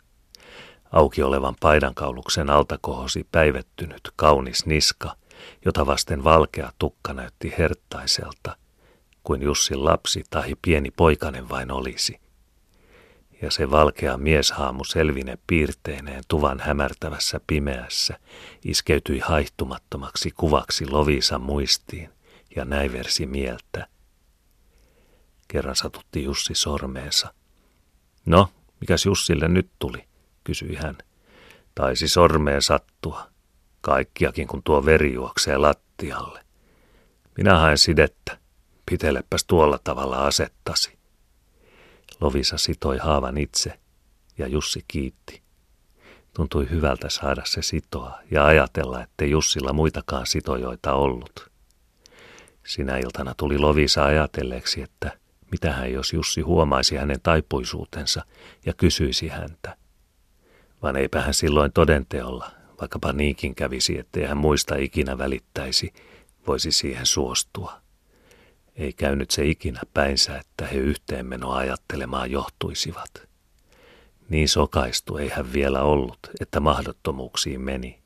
Auki 0.94 1.22
olevan 1.22 1.54
paidankauluksen 1.60 2.50
alta 2.50 2.78
kohosi 2.80 3.26
päivettynyt, 3.32 4.10
kaunis 4.16 4.66
niska, 4.66 5.16
jota 5.64 5.86
vasten 5.86 6.24
valkea 6.24 6.72
tukka 6.78 7.12
näytti 7.12 7.54
herttaiselta, 7.58 8.56
kuin 9.24 9.42
Jussin 9.42 9.84
lapsi 9.84 10.24
tai 10.30 10.54
pieni 10.62 10.90
poikanen 10.90 11.48
vain 11.48 11.70
olisi. 11.70 12.20
Ja 13.42 13.50
se 13.50 13.70
valkea 13.70 14.16
mieshaamu 14.16 14.84
selvine 14.84 15.38
piirteineen 15.46 16.24
tuvan 16.28 16.60
hämärtävässä 16.60 17.40
pimeässä 17.46 18.18
iskeytyi 18.64 19.18
haihtumattomaksi 19.18 20.30
kuvaksi 20.30 20.86
Lovisan 20.86 21.40
muistiin 21.40 22.10
ja 22.56 22.64
näiversi 22.64 23.26
mieltä– 23.26 23.86
Kerran 25.48 25.76
satutti 25.76 26.24
Jussi 26.24 26.54
sormeensa. 26.54 27.34
No, 28.26 28.48
mikäs 28.80 29.06
Jussille 29.06 29.48
nyt 29.48 29.70
tuli, 29.78 30.04
kysyi 30.44 30.74
hän. 30.74 30.98
Taisi 31.74 32.08
sormeen 32.08 32.62
sattua. 32.62 33.30
Kaikkiakin, 33.80 34.48
kun 34.48 34.62
tuo 34.62 34.84
veri 34.84 35.14
juoksee 35.14 35.58
lattialle. 35.58 36.44
Minä 37.36 37.58
haen 37.58 37.78
sidettä. 37.78 38.38
Pitelepäs 38.90 39.44
tuolla 39.44 39.78
tavalla 39.84 40.26
asettasi. 40.26 40.98
Lovisa 42.20 42.58
sitoi 42.58 42.98
haavan 42.98 43.38
itse 43.38 43.78
ja 44.38 44.46
Jussi 44.46 44.84
kiitti. 44.88 45.42
Tuntui 46.34 46.70
hyvältä 46.70 47.08
saada 47.08 47.42
se 47.44 47.62
sitoa 47.62 48.18
ja 48.30 48.46
ajatella, 48.46 49.02
ettei 49.02 49.30
Jussilla 49.30 49.72
muitakaan 49.72 50.26
sitojoita 50.26 50.92
ollut. 50.92 51.50
Sinä 52.66 52.98
iltana 52.98 53.34
tuli 53.36 53.58
Lovisa 53.58 54.04
ajatelleeksi, 54.04 54.82
että 54.82 55.18
mitähän 55.50 55.92
jos 55.92 56.12
Jussi 56.12 56.40
huomaisi 56.40 56.96
hänen 56.96 57.20
taipuisuutensa 57.22 58.24
ja 58.66 58.72
kysyisi 58.72 59.28
häntä. 59.28 59.76
Vaan 60.84 60.96
eipä 60.96 61.20
hän 61.20 61.34
silloin 61.34 61.72
todenteolla, 61.72 62.50
vaikkapa 62.80 63.12
niinkin 63.12 63.54
kävisi, 63.54 63.98
ettei 63.98 64.24
hän 64.24 64.36
muista 64.36 64.76
ikinä 64.76 65.18
välittäisi, 65.18 65.92
voisi 66.46 66.72
siihen 66.72 67.06
suostua. 67.06 67.80
Ei 68.76 68.92
käynyt 68.92 69.30
se 69.30 69.44
ikinä 69.44 69.80
päinsä, 69.94 70.38
että 70.38 70.66
he 70.66 70.76
yhteenmenoa 70.76 71.56
ajattelemaan 71.56 72.30
johtuisivat. 72.30 73.10
Niin 74.28 74.48
sokaistu 74.48 75.16
ei 75.16 75.28
hän 75.28 75.52
vielä 75.52 75.82
ollut, 75.82 76.18
että 76.40 76.60
mahdottomuuksiin 76.60 77.60
meni, 77.60 78.02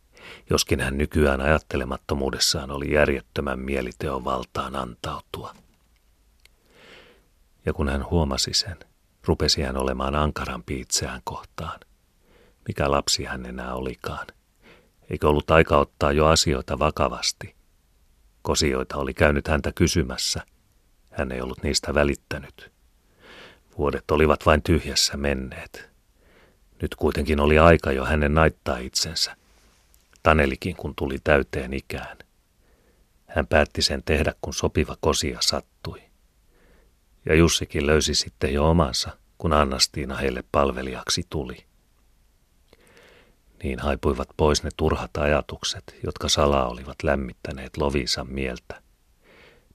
joskin 0.51 0.81
hän 0.81 0.99
nykyään 0.99 1.41
ajattelemattomuudessaan 1.41 2.71
oli 2.71 2.93
järjettömän 2.93 3.59
mieliteon 3.59 4.25
valtaan 4.25 4.77
antautua. 4.77 5.55
Ja 7.67 7.73
kun 7.73 7.89
hän 7.89 8.11
huomasi 8.11 8.55
sen, 8.55 8.77
rupesi 9.25 9.63
hän 9.63 9.77
olemaan 9.77 10.15
ankarampi 10.15 10.81
itseään 10.81 11.21
kohtaan. 11.25 11.81
Mikä 12.69 12.91
lapsi 12.91 13.25
hän 13.25 13.47
enää 13.47 13.75
olikaan? 13.75 14.27
Eikö 15.11 15.29
ollut 15.29 15.51
aika 15.51 15.77
ottaa 15.77 16.13
jo 16.13 16.27
asioita 16.27 16.79
vakavasti? 16.79 17.55
Kosioita 18.43 18.97
oli 18.97 19.15
käynyt 19.15 19.49
häntä 19.49 19.73
kysymässä. 19.75 20.43
Hän 21.11 21.33
ei 21.33 21.41
ollut 21.41 21.63
niistä 21.63 21.95
välittänyt. 21.95 22.73
Vuodet 23.79 24.11
olivat 24.11 24.47
vain 24.47 24.63
tyhjässä 24.63 25.17
menneet. 25.17 25.91
Nyt 26.83 26.95
kuitenkin 26.95 27.41
oli 27.41 27.59
aika 27.59 27.93
jo 27.93 28.05
hänen 28.05 28.35
naittaa 28.35 28.79
itsensä. 28.79 29.37
Tanelikin 30.23 30.77
kun 30.77 30.95
tuli 30.97 31.19
täyteen 31.25 31.73
ikään. 31.73 32.17
Hän 33.27 33.47
päätti 33.47 33.83
sen 33.83 34.03
tehdä, 34.05 34.35
kun 34.43 34.55
sopiva 34.55 34.97
kosia 35.01 35.39
sattui. 35.41 36.03
Ja 37.27 37.35
Jussikin 37.35 37.87
löysi 37.87 38.15
sitten 38.15 38.55
jo 38.55 38.71
omansa, 38.71 39.19
kun 39.39 39.53
Annastiina 39.53 40.17
heille 40.17 40.45
palvelijaksi 40.53 41.27
tuli. 41.31 41.68
Niin 43.63 43.79
haipuivat 43.79 44.29
pois 44.37 44.63
ne 44.63 44.71
turhat 44.77 45.17
ajatukset, 45.17 45.97
jotka 46.05 46.29
salaa 46.29 46.69
olivat 46.69 47.03
lämmittäneet 47.03 47.77
Lovisan 47.77 48.33
mieltä. 48.33 48.83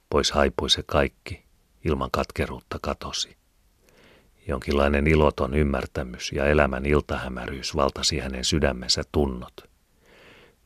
Pois 0.10 0.32
haipui 0.32 0.70
se 0.70 0.84
kaikki, 0.84 1.44
ilman 1.86 2.10
katkeruutta 2.12 2.80
katosi. 2.82 3.38
Jonkinlainen 4.48 5.08
iloton 5.08 5.54
ymmärtämys 5.54 6.32
ja 6.32 6.46
elämän 6.46 6.86
iltahämäryys 6.86 7.76
valtasi 7.76 8.20
hänen 8.20 8.46
sydämensä 8.46 9.04
tunnot. 9.12 9.54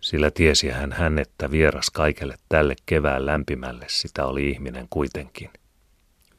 Sillä 0.02 0.32
tiesi 0.32 0.70
hän 0.70 0.92
hän, 0.92 1.20
että 1.20 1.52
vieras 1.52 1.90
kaikelle 1.90 2.36
tälle 2.50 2.76
kevään 2.86 3.26
lämpimälle 3.26 3.86
sitä 3.90 4.26
oli 4.26 4.50
ihminen 4.50 4.88
kuitenkin. 4.90 5.50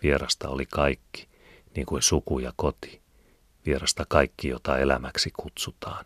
Vierasta 0.02 0.48
oli 0.48 0.66
kaikki, 0.66 1.28
niin 1.76 1.86
kuin 1.86 2.02
suku 2.02 2.38
ja 2.38 2.52
koti. 2.56 3.00
Vierasta 3.66 4.04
kaikki, 4.08 4.48
jota 4.48 4.78
elämäksi 4.78 5.30
kutsutaan. 5.36 6.04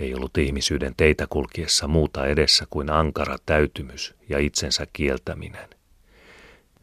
Ei 0.00 0.14
ollut 0.14 0.38
ihmisyyden 0.38 0.94
teitä 0.96 1.26
kulkiessa 1.30 1.88
muuta 1.88 2.26
edessä 2.26 2.66
kuin 2.70 2.90
ankara 2.90 3.36
täytymys 3.46 4.14
ja 4.28 4.38
itsensä 4.38 4.86
kieltäminen. 4.92 5.68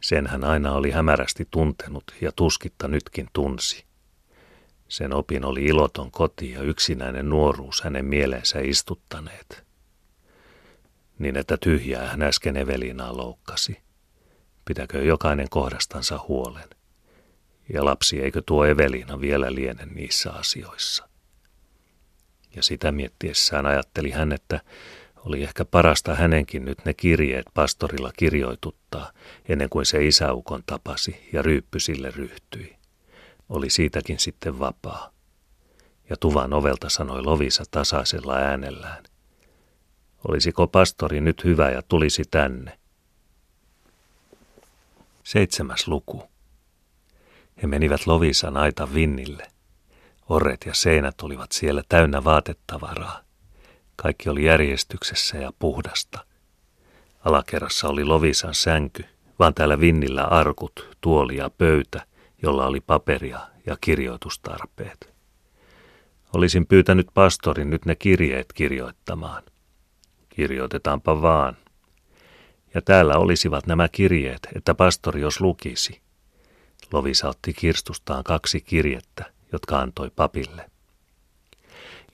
Sen 0.01 0.27
hän 0.27 0.43
aina 0.43 0.71
oli 0.71 0.91
hämärästi 0.91 1.47
tuntenut 1.51 2.03
ja 2.21 2.31
tuskitta 2.35 2.87
nytkin 2.87 3.27
tunsi. 3.33 3.85
Sen 4.87 5.13
opin 5.13 5.45
oli 5.45 5.65
iloton 5.65 6.11
koti 6.11 6.51
ja 6.51 6.61
yksinäinen 6.61 7.29
nuoruus 7.29 7.81
hänen 7.81 8.05
mieleensä 8.05 8.59
istuttaneet. 8.59 9.63
Niin 11.19 11.37
että 11.37 11.57
tyhjää 11.57 12.07
hän 12.07 12.21
äsken 12.21 12.57
Evelinaa 12.57 13.17
loukkasi. 13.17 13.77
Pitäkö 14.65 15.03
jokainen 15.03 15.49
kohdastansa 15.49 16.19
huolen. 16.27 16.69
Ja 17.73 17.85
lapsi 17.85 18.21
eikö 18.21 18.41
tuo 18.45 18.65
Evelina 18.65 19.21
vielä 19.21 19.55
liene 19.55 19.85
niissä 19.85 20.31
asioissa. 20.31 21.12
Ja 22.55 22.63
sitä 22.63 22.91
miettiessään 22.91 23.65
ajatteli 23.65 24.11
hän, 24.11 24.31
että 24.31 24.61
oli 25.25 25.43
ehkä 25.43 25.65
parasta 25.65 26.15
hänenkin 26.15 26.65
nyt 26.65 26.85
ne 26.85 26.93
kirjeet 26.93 27.45
pastorilla 27.53 28.11
kirjoituttaa, 28.17 29.11
ennen 29.49 29.69
kuin 29.69 29.85
se 29.85 30.05
isäukon 30.05 30.63
tapasi 30.65 31.29
ja 31.33 31.41
ryyppy 31.41 31.79
sille 31.79 32.11
ryhtyi. 32.11 32.75
Oli 33.49 33.69
siitäkin 33.69 34.19
sitten 34.19 34.59
vapaa. 34.59 35.11
Ja 36.09 36.17
tuvan 36.17 36.53
ovelta 36.53 36.89
sanoi 36.89 37.21
Lovisa 37.21 37.63
tasaisella 37.71 38.35
äänellään. 38.35 39.03
Olisiko 40.27 40.67
pastori 40.67 41.21
nyt 41.21 41.43
hyvä 41.43 41.69
ja 41.69 41.81
tulisi 41.81 42.23
tänne? 42.31 42.79
Seitsemäs 45.23 45.87
luku. 45.87 46.23
He 47.61 47.67
menivät 47.67 48.07
Lovisan 48.07 48.57
aita 48.57 48.93
vinnille. 48.93 49.52
Orret 50.33 50.65
ja 50.65 50.73
seinät 50.73 51.21
olivat 51.21 51.51
siellä 51.51 51.83
täynnä 51.89 52.23
vaatetavaraa. 52.23 53.19
Kaikki 53.95 54.29
oli 54.29 54.45
järjestyksessä 54.45 55.37
ja 55.37 55.51
puhdasta. 55.59 56.25
Alakerrassa 57.25 57.87
oli 57.87 58.05
Lovisan 58.05 58.53
sänky, 58.53 59.05
vaan 59.39 59.53
täällä 59.53 59.79
vinnillä 59.79 60.23
arkut, 60.23 60.97
tuoli 61.01 61.37
ja 61.37 61.49
pöytä, 61.49 62.05
jolla 62.41 62.67
oli 62.67 62.81
paperia 62.81 63.39
ja 63.65 63.77
kirjoitustarpeet. 63.81 65.13
Olisin 66.33 66.67
pyytänyt 66.67 67.07
pastorin 67.13 67.69
nyt 67.69 67.85
ne 67.85 67.95
kirjeet 67.95 68.53
kirjoittamaan. 68.53 69.43
Kirjoitetaanpa 70.29 71.21
vaan. 71.21 71.57
Ja 72.73 72.81
täällä 72.81 73.17
olisivat 73.17 73.67
nämä 73.67 73.89
kirjeet, 73.89 74.47
että 74.55 74.73
pastori 74.73 75.21
jos 75.21 75.41
lukisi. 75.41 76.01
Lovisa 76.93 77.29
otti 77.29 77.53
kirstustaan 77.53 78.23
kaksi 78.23 78.61
kirjettä, 78.61 79.32
jotka 79.53 79.79
antoi 79.79 80.09
papille. 80.15 80.69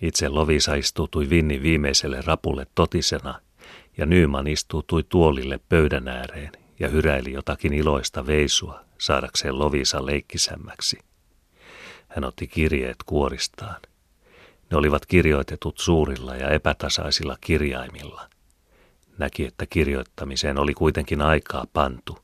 Itse 0.01 0.29
Lovisa 0.29 0.75
istuutui 0.75 1.29
Vinnin 1.29 1.63
viimeiselle 1.63 2.21
rapulle 2.21 2.67
totisena, 2.75 3.39
ja 3.97 4.05
Nyyman 4.05 4.47
istuutui 4.47 5.03
tuolille 5.09 5.59
pöydän 5.69 6.07
ääreen 6.07 6.51
ja 6.79 6.87
hyräili 6.87 7.33
jotakin 7.33 7.73
iloista 7.73 8.27
veisua 8.27 8.79
saadakseen 8.97 9.59
Lovisa 9.59 10.05
leikkisämmäksi. 10.05 10.99
Hän 12.07 12.23
otti 12.23 12.47
kirjeet 12.47 12.97
kuoristaan. 13.05 13.81
Ne 14.71 14.77
olivat 14.77 15.05
kirjoitetut 15.05 15.77
suurilla 15.77 16.35
ja 16.35 16.49
epätasaisilla 16.49 17.37
kirjaimilla. 17.41 18.29
Näki, 19.17 19.45
että 19.45 19.65
kirjoittamiseen 19.65 20.57
oli 20.57 20.73
kuitenkin 20.73 21.21
aikaa 21.21 21.65
pantu. 21.73 22.17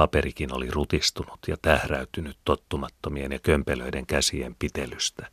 Paperikin 0.00 0.54
oli 0.54 0.70
rutistunut 0.70 1.38
ja 1.48 1.56
tähräytynyt 1.62 2.36
tottumattomien 2.44 3.32
ja 3.32 3.38
kömpelöiden 3.38 4.06
käsien 4.06 4.56
pitelystä. 4.58 5.26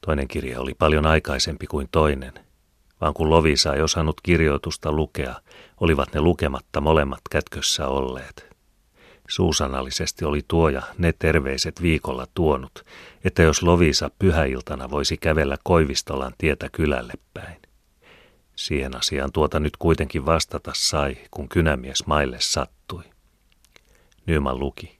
Toinen 0.00 0.28
kirje 0.28 0.58
oli 0.58 0.74
paljon 0.74 1.06
aikaisempi 1.06 1.66
kuin 1.66 1.88
toinen, 1.92 2.32
vaan 3.00 3.14
kun 3.14 3.30
Lovisa 3.30 3.74
ei 3.74 3.82
osannut 3.82 4.20
kirjoitusta 4.20 4.92
lukea, 4.92 5.34
olivat 5.80 6.14
ne 6.14 6.20
lukematta 6.20 6.80
molemmat 6.80 7.20
kätkössä 7.30 7.88
olleet. 7.88 8.56
Suusanallisesti 9.28 10.24
oli 10.24 10.40
tuoja 10.48 10.82
ne 10.98 11.12
terveiset 11.18 11.82
viikolla 11.82 12.26
tuonut, 12.34 12.84
että 13.24 13.42
jos 13.42 13.62
Lovisa 13.62 14.10
pyhäiltana 14.18 14.90
voisi 14.90 15.16
kävellä 15.16 15.56
Koivistolan 15.64 16.34
tietä 16.38 16.68
kylälle 16.72 17.12
päin. 17.34 17.67
Siihen 18.58 18.96
asiaan 18.96 19.32
tuota 19.32 19.60
nyt 19.60 19.76
kuitenkin 19.76 20.26
vastata 20.26 20.70
sai, 20.74 21.16
kun 21.30 21.48
kynämies 21.48 22.06
maille 22.06 22.36
sattui. 22.40 23.02
Nyman 24.26 24.58
luki. 24.58 24.98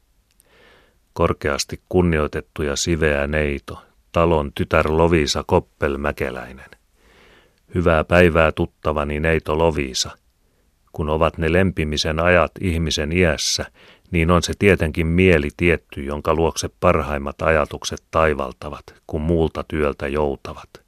Korkeasti 1.12 1.82
kunnioitettu 1.88 2.62
ja 2.62 2.76
siveä 2.76 3.26
neito, 3.26 3.82
talon 4.12 4.52
tytär 4.54 4.86
Lovisa 4.88 5.44
Koppel-Mäkeläinen. 5.46 6.70
Hyvää 7.74 8.04
päivää 8.04 8.52
tuttavani 8.52 9.20
neito 9.20 9.58
Lovisa. 9.58 10.10
Kun 10.92 11.08
ovat 11.08 11.38
ne 11.38 11.52
lempimisen 11.52 12.20
ajat 12.20 12.52
ihmisen 12.60 13.12
iässä, 13.12 13.64
niin 14.10 14.30
on 14.30 14.42
se 14.42 14.52
tietenkin 14.58 15.06
mieli 15.06 15.48
tietty, 15.56 16.04
jonka 16.04 16.34
luokse 16.34 16.68
parhaimmat 16.80 17.42
ajatukset 17.42 18.02
taivaltavat, 18.10 18.94
kun 19.06 19.20
muulta 19.20 19.64
työltä 19.68 20.08
joutavat. 20.08 20.87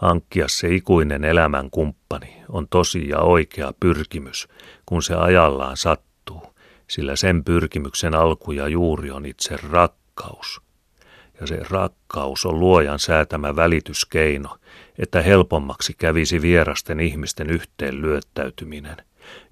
Hankkia 0.00 0.48
se 0.48 0.74
ikuinen 0.74 1.24
elämän 1.24 1.70
kumppani 1.70 2.36
on 2.48 2.68
tosi 2.68 3.08
ja 3.08 3.18
oikea 3.18 3.72
pyrkimys, 3.80 4.48
kun 4.86 5.02
se 5.02 5.14
ajallaan 5.14 5.76
sattuu, 5.76 6.42
sillä 6.88 7.16
sen 7.16 7.44
pyrkimyksen 7.44 8.14
alku 8.14 8.52
ja 8.52 8.68
juuri 8.68 9.10
on 9.10 9.26
itse 9.26 9.56
rakkaus. 9.70 10.60
Ja 11.40 11.46
se 11.46 11.60
rakkaus 11.70 12.46
on 12.46 12.60
luojan 12.60 12.98
säätämä 12.98 13.56
välityskeino, 13.56 14.56
että 14.98 15.22
helpommaksi 15.22 15.94
kävisi 15.98 16.42
vierasten 16.42 17.00
ihmisten 17.00 17.50
yhteen 17.50 18.02
lyöttäytyminen, 18.02 18.96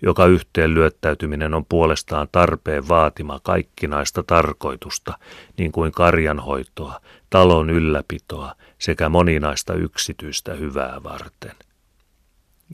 joka 0.02 0.26
yhteen 0.26 0.74
lyöttäytyminen 0.74 1.54
on 1.54 1.64
puolestaan 1.64 2.28
tarpeen 2.32 2.88
vaatima 2.88 3.40
kaikkinaista 3.42 4.22
tarkoitusta, 4.22 5.18
niin 5.58 5.72
kuin 5.72 5.92
karjanhoitoa, 5.92 7.00
talon 7.31 7.71
ylläpitoa 7.71 8.55
sekä 8.79 9.09
moninaista 9.09 9.75
yksityistä 9.75 10.55
hyvää 10.55 11.01
varten. 11.03 11.55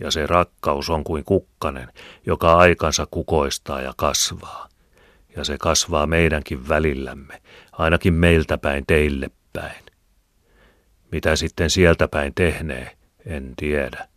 Ja 0.00 0.10
se 0.10 0.26
rakkaus 0.26 0.90
on 0.90 1.04
kuin 1.04 1.24
kukkanen, 1.24 1.88
joka 2.26 2.54
aikansa 2.56 3.06
kukoistaa 3.10 3.80
ja 3.80 3.92
kasvaa. 3.96 4.68
Ja 5.36 5.44
se 5.44 5.56
kasvaa 5.58 6.06
meidänkin 6.06 6.68
välillämme, 6.68 7.42
ainakin 7.72 8.14
meiltä 8.14 8.58
päin 8.58 8.84
teille 8.86 9.30
päin. 9.52 9.84
Mitä 11.12 11.36
sitten 11.36 11.70
sieltä 11.70 12.08
päin 12.08 12.32
tehnee, 12.34 12.96
en 13.26 13.52
tiedä. 13.56 14.08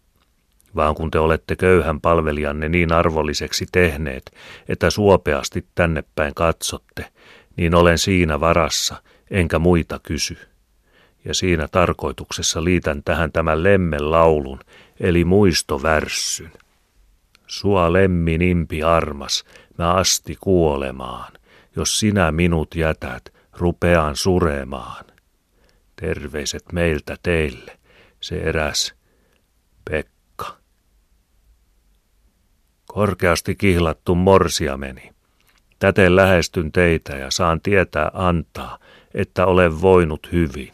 Vaan 0.75 0.95
kun 0.95 1.11
te 1.11 1.19
olette 1.19 1.55
köyhän 1.55 2.01
palvelijanne 2.01 2.69
niin 2.69 2.91
arvolliseksi 2.91 3.65
tehneet, 3.71 4.31
että 4.69 4.89
suopeasti 4.89 5.65
tänne 5.75 6.03
päin 6.15 6.33
katsotte, 6.35 7.05
niin 7.55 7.75
olen 7.75 7.97
siinä 7.97 8.39
varassa, 8.39 9.01
enkä 9.31 9.59
muita 9.59 9.99
kysy. 10.03 10.37
Ja 11.25 11.33
siinä 11.33 11.67
tarkoituksessa 11.67 12.63
liitän 12.63 13.03
tähän 13.03 13.31
tämän 13.31 13.63
laulun, 13.99 14.59
eli 14.99 15.25
muistovärssyn. 15.25 16.51
Sua 17.47 17.93
lemmin 17.93 18.41
impi 18.41 18.83
armas, 18.83 19.45
mä 19.77 19.93
asti 19.93 20.37
kuolemaan. 20.41 21.33
Jos 21.75 21.99
sinä 21.99 22.31
minut 22.31 22.75
jätät, 22.75 23.33
rupean 23.57 24.15
suremaan. 24.15 25.05
Terveiset 25.95 26.63
meiltä 26.71 27.17
teille, 27.23 27.77
se 28.19 28.35
eräs 28.35 28.95
Pekka. 29.89 30.57
Korkeasti 32.85 33.55
kihlattu 33.55 34.15
morsia 34.15 34.77
meni. 34.77 35.11
Täten 35.79 36.15
lähestyn 36.15 36.71
teitä 36.71 37.15
ja 37.15 37.31
saan 37.31 37.61
tietää 37.61 38.11
antaa, 38.13 38.79
että 39.17 39.45
olen 39.45 39.81
voinut 39.81 40.29
hyvin. 40.31 40.73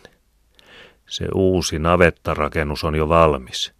Se 1.05 1.25
uusi 1.33 1.79
navettarakennus 1.79 2.83
on 2.83 2.95
jo 2.95 3.09
valmis, 3.09 3.73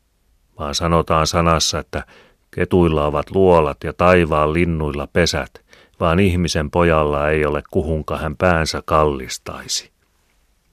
vaan 0.60 0.76
sanotaan 0.76 1.28
sanassa, 1.28 1.80
että 1.80 2.04
ketuilla 2.52 3.06
ovat 3.06 3.32
luolat 3.32 3.78
ja 3.84 3.94
taivaan 3.94 4.54
linnuilla 4.54 5.08
pesät, 5.08 5.62
vaan 6.00 6.20
ihmisen 6.20 6.72
pojalla 6.72 7.30
ei 7.30 7.46
ole 7.46 7.64
kuhunka 7.72 8.18
hän 8.18 8.38
päänsä 8.38 8.84
kallistaisi. 8.86 9.92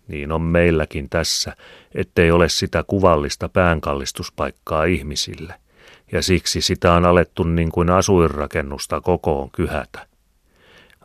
Niin 0.09 0.33
on 0.33 0.43
meilläkin 0.43 1.11
tässä, 1.11 1.57
ettei 1.95 2.31
ole 2.31 2.49
sitä 2.49 2.85
kuvallista 2.87 3.49
päänkallistuspaikkaa 3.49 4.85
ihmisille, 4.85 5.55
ja 6.13 6.23
siksi 6.23 6.61
sitä 6.61 6.93
on 6.93 7.05
alettu 7.05 7.43
niin 7.43 7.73
kuin 7.73 7.91
asuinrakennusta 7.91 9.01
kokoon 9.01 9.51
kyhätä 9.51 10.10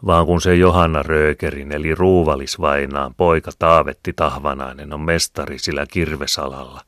vaan 0.06 0.26
kun 0.26 0.42
se 0.42 0.56
Johanna 0.56 1.04
Röökerin 1.04 1.72
eli 1.72 1.96
Ruuvalisvainaan 1.96 3.14
poika 3.16 3.52
Taavetti 3.60 4.14
Tahvanainen 4.14 4.94
on 4.94 5.02
mestari 5.02 5.60
sillä 5.60 5.86
kirvesalalla, 5.92 6.82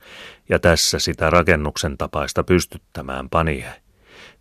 ja 0.49 0.59
tässä 0.59 0.99
sitä 0.99 1.29
rakennuksen 1.29 1.97
tapaista 1.97 2.43
pystyttämään 2.43 3.29
panie, 3.29 3.73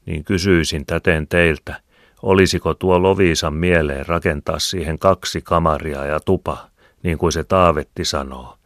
niin 0.06 0.24
kysyisin 0.24 0.86
täten 0.86 1.28
teiltä, 1.28 1.80
olisiko 2.22 2.74
tuo 2.74 3.02
Loviisan 3.02 3.54
mieleen 3.54 4.06
rakentaa 4.06 4.58
siihen 4.58 4.98
kaksi 4.98 5.42
kamaria 5.42 6.04
ja 6.04 6.20
tupa, 6.20 6.68
niin 7.02 7.18
kuin 7.18 7.32
se 7.32 7.44
Taavetti 7.44 8.04
sanoo, 8.04 8.56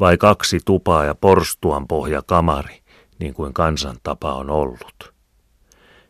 vai 0.00 0.16
kaksi 0.16 0.60
tupaa 0.64 1.04
ja 1.04 1.14
porstuan 1.14 1.88
pohja 1.88 2.22
kamari, 2.26 2.78
niin 3.18 3.34
kuin 3.34 3.54
kansan 3.54 3.96
tapa 4.02 4.34
on 4.34 4.50
ollut. 4.50 5.17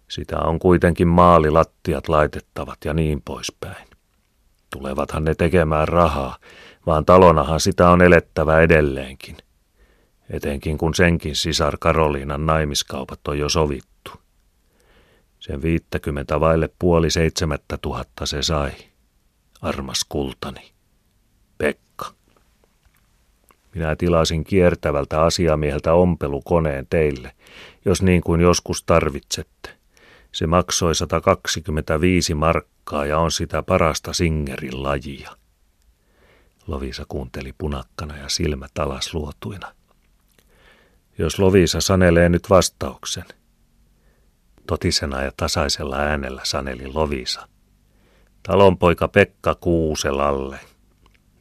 Sitä 0.09 0.39
on 0.39 0.59
kuitenkin 0.59 1.09
maalilattiat 1.09 2.09
laitettavat 2.09 2.79
ja 2.85 2.95
niin 2.95 3.23
poispäin. 3.25 3.89
Tulevathan 4.71 5.25
ne 5.25 5.35
tekemään 5.35 5.89
rahaa, 5.89 6.37
vaan 6.87 7.05
talonahan 7.05 7.61
sitä 7.61 7.91
on 7.91 8.03
elettävä 8.03 8.61
edelleenkin. 8.61 9.37
Etenkin 10.31 10.79
kun 10.79 10.95
senkin 10.95 11.37
sisar 11.37 11.77
Karoliinan 11.81 12.47
naimiskaupat 12.47 13.29
on 13.29 13.39
jo 13.39 13.49
sovittu. 13.49 14.11
Sen 15.41 15.63
viittäkymmentä 15.63 16.41
vaille 16.41 16.71
puoli 16.79 17.11
seitsemättä 17.11 17.79
tuhatta 17.83 18.27
se 18.27 18.43
sai. 18.43 18.71
Armas 19.63 20.05
kultani. 20.09 20.73
Pekka. 21.59 22.13
Minä 23.75 23.97
tilasin 23.97 24.45
kiertävältä 24.45 25.23
asiamieheltä 25.23 25.93
ompelukoneen 25.93 26.87
teille, 26.91 27.33
jos 27.85 28.03
niin 28.03 28.21
kuin 28.21 28.41
joskus 28.41 28.83
tarvitsette. 28.83 29.78
Se 30.39 30.47
maksoi 30.47 30.95
125 30.95 32.35
markkaa 32.35 33.07
ja 33.07 33.19
on 33.19 33.33
sitä 33.33 33.63
parasta 33.63 34.13
Singerin 34.13 34.83
lajia. 34.83 35.31
Lovisa 36.67 37.05
kuunteli 37.09 37.55
punakkana 37.59 38.17
ja 38.17 38.29
silmät 38.29 38.79
alas 38.79 39.15
luotuina. 39.15 39.73
Jos 41.19 41.39
Lovisa 41.39 41.81
sanelee 41.81 42.29
nyt 42.29 42.51
vastauksen. 42.51 43.25
Totisena 44.67 45.23
ja 45.23 45.33
tasaisella 45.37 45.97
äänellä 45.97 46.41
saneli 46.45 46.93
Lovisa. 46.93 47.49
Talonpoika 48.43 49.09
Pekka 49.09 49.55
Kuuselalle. 49.55 50.61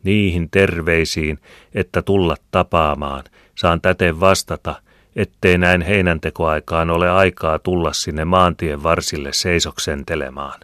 Niihin 0.03 0.49
terveisiin, 0.49 1.39
että 1.73 2.01
tulla 2.01 2.35
tapaamaan, 2.51 3.23
saan 3.55 3.81
täten 3.81 4.19
vastata, 4.19 4.81
ettei 5.17 5.57
näin 5.57 5.81
heinäntekoaikaan 5.81 6.89
ole 6.89 7.11
aikaa 7.11 7.59
tulla 7.59 7.93
sinne 7.93 8.25
maantien 8.25 8.83
varsille 8.83 9.33
seisoksentelemaan. 9.33 10.59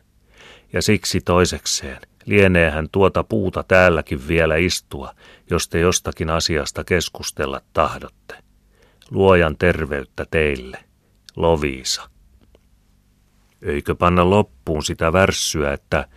Ja 0.74 0.82
siksi 0.82 1.22
toisekseen, 1.22 2.02
lieneehän 2.26 2.90
tuota 2.92 3.24
puuta 3.24 3.64
täälläkin 3.64 4.28
vielä 4.28 4.56
istua, 4.56 5.14
jos 5.50 5.70
te 5.70 5.80
jostakin 5.80 6.30
asiasta 6.30 6.84
keskustella 6.84 7.62
tahdotte. 7.74 8.36
Luojan 9.12 9.58
terveyttä 9.58 10.26
teille, 10.32 10.78
Loviisa. 11.36 12.10
Eikö 13.62 13.96
panna 13.96 14.30
loppuun 14.30 14.84
sitä 14.84 15.14
värssyä, 15.14 15.74
että 15.74 16.08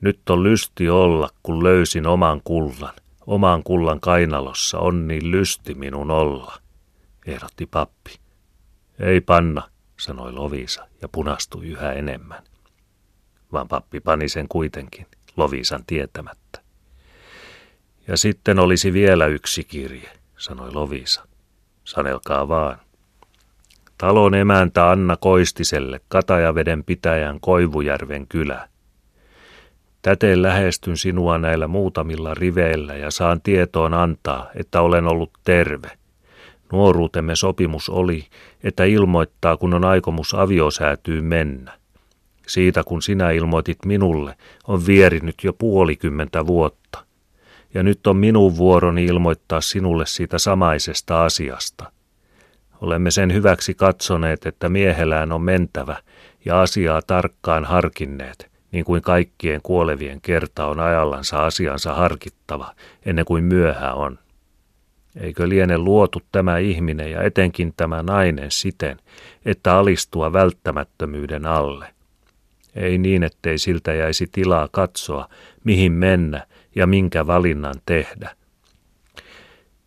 nyt 0.00 0.30
on 0.30 0.42
lysti 0.42 0.88
olla, 0.88 1.28
kun 1.42 1.64
löysin 1.64 2.06
oman 2.06 2.40
kullan. 2.44 2.94
Oman 3.26 3.62
kullan 3.62 4.00
kainalossa 4.00 4.78
on 4.78 5.08
niin 5.08 5.30
lysti 5.30 5.74
minun 5.74 6.10
olla 6.10 6.58
ehdotti 7.28 7.66
pappi. 7.66 8.18
Ei 9.00 9.20
panna, 9.20 9.62
sanoi 10.00 10.32
Lovisa 10.32 10.88
ja 11.02 11.08
punastui 11.08 11.66
yhä 11.66 11.92
enemmän. 11.92 12.42
Vaan 13.52 13.68
pappi 13.68 14.00
pani 14.00 14.28
sen 14.28 14.48
kuitenkin, 14.48 15.06
Lovisan 15.36 15.84
tietämättä. 15.86 16.60
Ja 18.08 18.16
sitten 18.16 18.58
olisi 18.58 18.92
vielä 18.92 19.26
yksi 19.26 19.64
kirje, 19.64 20.10
sanoi 20.36 20.72
Lovisa. 20.72 21.28
Sanelkaa 21.84 22.48
vaan. 22.48 22.78
Talon 23.98 24.34
emäntä 24.34 24.90
Anna 24.90 25.16
Koistiselle, 25.16 26.00
Katajaveden 26.08 26.84
pitäjän 26.84 27.40
Koivujärven 27.40 28.26
kylä. 28.28 28.68
Täteen 30.02 30.42
lähestyn 30.42 30.96
sinua 30.96 31.38
näillä 31.38 31.68
muutamilla 31.68 32.34
riveillä 32.34 32.94
ja 32.94 33.10
saan 33.10 33.40
tietoon 33.40 33.94
antaa, 33.94 34.50
että 34.54 34.80
olen 34.80 35.06
ollut 35.06 35.30
terve– 35.44 35.90
Nuoruutemme 36.72 37.36
sopimus 37.36 37.88
oli, 37.88 38.26
että 38.64 38.84
ilmoittaa, 38.84 39.56
kun 39.56 39.74
on 39.74 39.84
aikomus 39.84 40.34
aviosäätyyn 40.34 41.24
mennä. 41.24 41.78
Siitä, 42.46 42.84
kun 42.84 43.02
sinä 43.02 43.30
ilmoitit 43.30 43.78
minulle, 43.84 44.34
on 44.68 44.86
vierinyt 44.86 45.34
jo 45.44 45.52
puolikymmentä 45.52 46.46
vuotta. 46.46 47.04
Ja 47.74 47.82
nyt 47.82 48.06
on 48.06 48.16
minun 48.16 48.56
vuoroni 48.56 49.04
ilmoittaa 49.04 49.60
sinulle 49.60 50.06
siitä 50.06 50.38
samaisesta 50.38 51.24
asiasta. 51.24 51.92
Olemme 52.80 53.10
sen 53.10 53.32
hyväksi 53.32 53.74
katsoneet, 53.74 54.46
että 54.46 54.68
miehelään 54.68 55.32
on 55.32 55.42
mentävä 55.42 55.96
ja 56.44 56.60
asiaa 56.60 57.02
tarkkaan 57.02 57.64
harkinneet, 57.64 58.50
niin 58.72 58.84
kuin 58.84 59.02
kaikkien 59.02 59.60
kuolevien 59.62 60.20
kerta 60.20 60.66
on 60.66 60.80
ajallansa 60.80 61.46
asiansa 61.46 61.94
harkittava, 61.94 62.74
ennen 63.06 63.24
kuin 63.24 63.44
myöhä 63.44 63.92
on. 63.92 64.18
Eikö 65.16 65.48
liene 65.48 65.78
luotu 65.78 66.22
tämä 66.32 66.58
ihminen 66.58 67.10
ja 67.10 67.22
etenkin 67.22 67.74
tämä 67.76 68.02
nainen 68.02 68.50
siten, 68.50 68.96
että 69.44 69.76
alistua 69.76 70.32
välttämättömyyden 70.32 71.46
alle? 71.46 71.94
Ei 72.74 72.98
niin, 72.98 73.22
ettei 73.22 73.58
siltä 73.58 73.94
jäisi 73.94 74.26
tilaa 74.32 74.68
katsoa, 74.72 75.28
mihin 75.64 75.92
mennä 75.92 76.46
ja 76.74 76.86
minkä 76.86 77.26
valinnan 77.26 77.74
tehdä. 77.86 78.36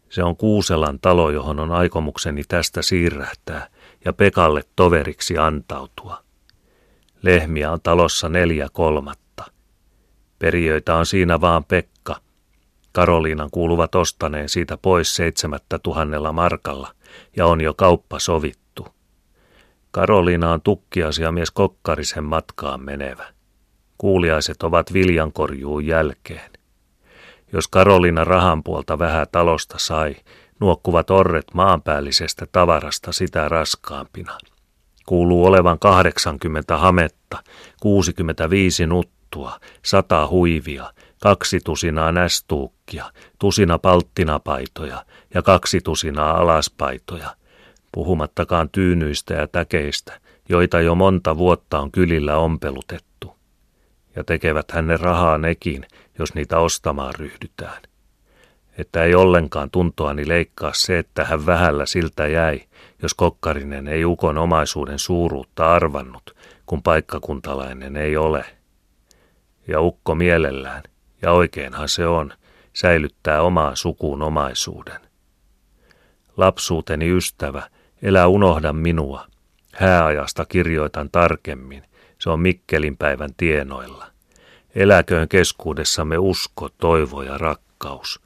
Se 0.09 0.23
on 0.23 0.37
Kuuselan 0.37 0.99
talo, 0.99 1.29
johon 1.29 1.59
on 1.59 1.71
aikomukseni 1.71 2.41
tästä 2.47 2.81
siirrähtää 2.81 3.67
ja 4.05 4.13
Pekalle 4.13 4.61
toveriksi 4.75 5.37
antautua. 5.37 6.23
Lehmiä 7.21 7.71
on 7.71 7.79
talossa 7.83 8.29
neljä 8.29 8.67
kolmatta. 8.73 9.43
Perijöitä 10.39 10.95
on 10.95 11.05
siinä 11.05 11.41
vaan 11.41 11.63
Pekka. 11.63 12.15
Karoliinan 12.91 13.51
kuuluvat 13.51 13.95
ostaneen 13.95 14.49
siitä 14.49 14.77
pois 14.77 15.15
seitsemättä 15.15 15.79
tuhannella 15.79 16.33
markalla 16.33 16.91
ja 17.37 17.45
on 17.45 17.61
jo 17.61 17.73
kauppa 17.73 18.19
sovittu. 18.19 18.87
Karoliina 19.91 20.51
on 20.51 20.61
tukkiasiamies 20.61 21.51
Kokkarisen 21.51 22.23
matkaan 22.23 22.85
menevä. 22.85 23.25
Kuuliaiset 23.97 24.63
ovat 24.63 24.93
viljankorjuun 24.93 25.87
jälkeen. 25.87 26.51
Jos 27.53 27.67
Karolina 27.67 28.23
rahan 28.23 28.63
puolta 28.63 28.99
vähän 28.99 29.27
talosta 29.31 29.75
sai, 29.79 30.15
nuokkuvat 30.59 31.09
orret 31.09 31.45
maanpäällisestä 31.53 32.45
tavarasta 32.51 33.11
sitä 33.11 33.49
raskaampina. 33.49 34.37
Kuuluu 35.05 35.45
olevan 35.45 35.79
80 35.79 36.77
hametta, 36.77 37.43
65 37.81 38.85
nuttua, 38.85 39.59
sata 39.85 40.27
huivia, 40.27 40.93
kaksi 41.21 41.59
tusinaa 41.65 42.11
nästuukkia, 42.11 43.05
tusina 43.39 43.79
palttinapaitoja 43.79 45.05
ja 45.33 45.41
kaksi 45.41 45.81
tusinaa 45.81 46.37
alaspaitoja, 46.37 47.35
puhumattakaan 47.91 48.69
tyynyistä 48.69 49.33
ja 49.33 49.47
täkeistä, 49.47 50.21
joita 50.49 50.81
jo 50.81 50.95
monta 50.95 51.37
vuotta 51.37 51.79
on 51.79 51.91
kylillä 51.91 52.37
ompelutettu. 52.37 53.35
Ja 54.15 54.23
tekevät 54.23 54.71
hänne 54.71 54.97
rahaa 54.97 55.37
nekin, 55.37 55.85
jos 56.19 56.33
niitä 56.33 56.59
ostamaan 56.59 57.13
ryhdytään. 57.19 57.81
Että 58.77 59.03
ei 59.03 59.15
ollenkaan 59.15 59.71
tuntoani 59.71 60.27
leikkaa 60.27 60.71
se, 60.73 60.99
että 60.99 61.25
hän 61.25 61.45
vähällä 61.45 61.85
siltä 61.85 62.27
jäi, 62.27 62.61
jos 63.01 63.13
Kokkarinen 63.13 63.87
ei 63.87 64.05
ukon 64.05 64.37
omaisuuden 64.37 64.99
suuruutta 64.99 65.73
arvannut, 65.73 66.35
kun 66.65 66.83
paikkakuntalainen 66.83 67.95
ei 67.95 68.17
ole. 68.17 68.45
Ja 69.67 69.81
ukko 69.81 70.15
mielellään, 70.15 70.83
ja 71.21 71.31
oikeinhan 71.31 71.89
se 71.89 72.07
on, 72.07 72.33
säilyttää 72.73 73.41
omaa 73.41 73.75
sukuun 73.75 74.21
omaisuuden. 74.21 75.01
Lapsuuteni 76.37 77.09
ystävä, 77.09 77.69
elä 78.01 78.27
unohda 78.27 78.73
minua. 78.73 79.27
Hääajasta 79.73 80.45
kirjoitan 80.45 81.09
tarkemmin, 81.11 81.83
se 82.19 82.29
on 82.29 82.39
Mikkelin 82.39 82.97
päivän 82.97 83.33
tienoilla. 83.37 84.07
Eläköön 84.75 85.27
keskuudessamme 85.27 86.17
usko, 86.17 86.69
toivo 86.69 87.21
ja 87.21 87.37
rakkaus. 87.37 88.21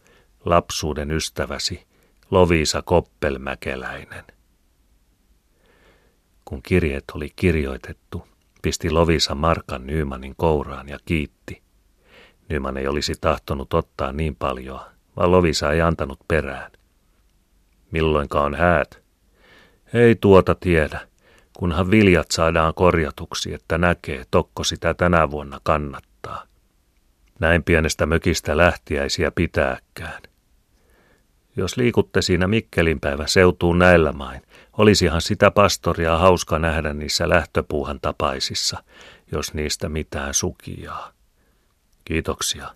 Lapsuuden 0.45 1.11
ystäväsi, 1.11 1.83
Loviisa 2.31 2.81
Koppelmäkeläinen. 2.81 4.23
Kun 6.45 6.61
kirjeet 6.61 7.03
oli 7.13 7.29
kirjoitettu, 7.35 8.27
pisti 8.61 8.91
Lovisa 8.91 9.35
Markan 9.35 9.87
Nymanin 9.87 10.35
kouraan 10.37 10.89
ja 10.89 10.97
kiitti. 11.05 11.64
Nyman 12.49 12.77
ei 12.77 12.87
olisi 12.87 13.13
tahtonut 13.21 13.73
ottaa 13.73 14.11
niin 14.11 14.35
paljon, 14.35 14.79
vaan 15.17 15.31
Lovisa 15.31 15.71
ei 15.71 15.81
antanut 15.81 16.19
perään. 16.27 16.71
Milloinka 17.91 18.41
on 18.41 18.55
häät? 18.55 19.03
Ei 19.93 20.15
tuota 20.15 20.55
tiedä, 20.55 21.07
kunhan 21.57 21.91
viljat 21.91 22.31
saadaan 22.31 22.73
korjatuksi, 22.73 23.53
että 23.53 23.77
näkee, 23.77 24.25
tokko 24.31 24.63
sitä 24.63 24.93
tänä 24.93 25.31
vuonna 25.31 25.59
kannattaa. 25.63 26.43
Näin 27.39 27.63
pienestä 27.63 28.05
mökistä 28.05 28.57
lähtiäisiä 28.57 29.31
pitääkään. 29.31 30.21
Jos 31.57 31.77
liikutte 31.77 32.21
siinä 32.21 32.47
Mikkelin 32.47 32.99
päivä 32.99 33.27
seutuun 33.27 33.79
näillä 33.79 34.11
main, 34.11 34.41
olisihan 34.77 35.21
sitä 35.21 35.51
pastoria 35.51 36.17
hauska 36.17 36.59
nähdä 36.59 36.93
niissä 36.93 37.29
lähtöpuuhan 37.29 37.99
tapaisissa, 38.01 38.83
jos 39.31 39.53
niistä 39.53 39.89
mitään 39.89 40.33
sukiaa. 40.33 41.14
Kiitoksia. 42.05 42.75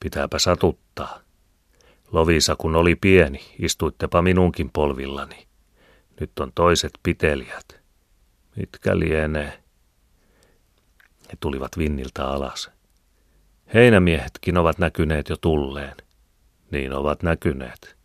Pitääpä 0.00 0.38
satuttaa. 0.38 1.20
Lovisa, 2.12 2.56
kun 2.56 2.76
oli 2.76 2.96
pieni, 2.96 3.40
istuittepa 3.58 4.22
minunkin 4.22 4.70
polvillani. 4.72 5.46
Nyt 6.20 6.38
on 6.38 6.52
toiset 6.54 6.92
pitelijät. 7.02 7.80
Mitkä 8.56 8.98
lienee? 8.98 9.62
He 11.28 11.36
tulivat 11.40 11.78
vinniltä 11.78 12.26
alas. 12.26 12.70
Heinämiehetkin 13.74 14.58
ovat 14.58 14.78
näkyneet 14.78 15.28
jo 15.28 15.36
tulleen. 15.36 15.96
Niin 16.70 16.92
ovat 16.92 17.22
näkyneet. 17.22 17.96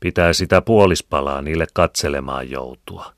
Pitää 0.00 0.32
sitä 0.32 0.62
puolispalaa 0.62 1.42
niille 1.42 1.66
katselemaan 1.74 2.50
joutua. 2.50 3.12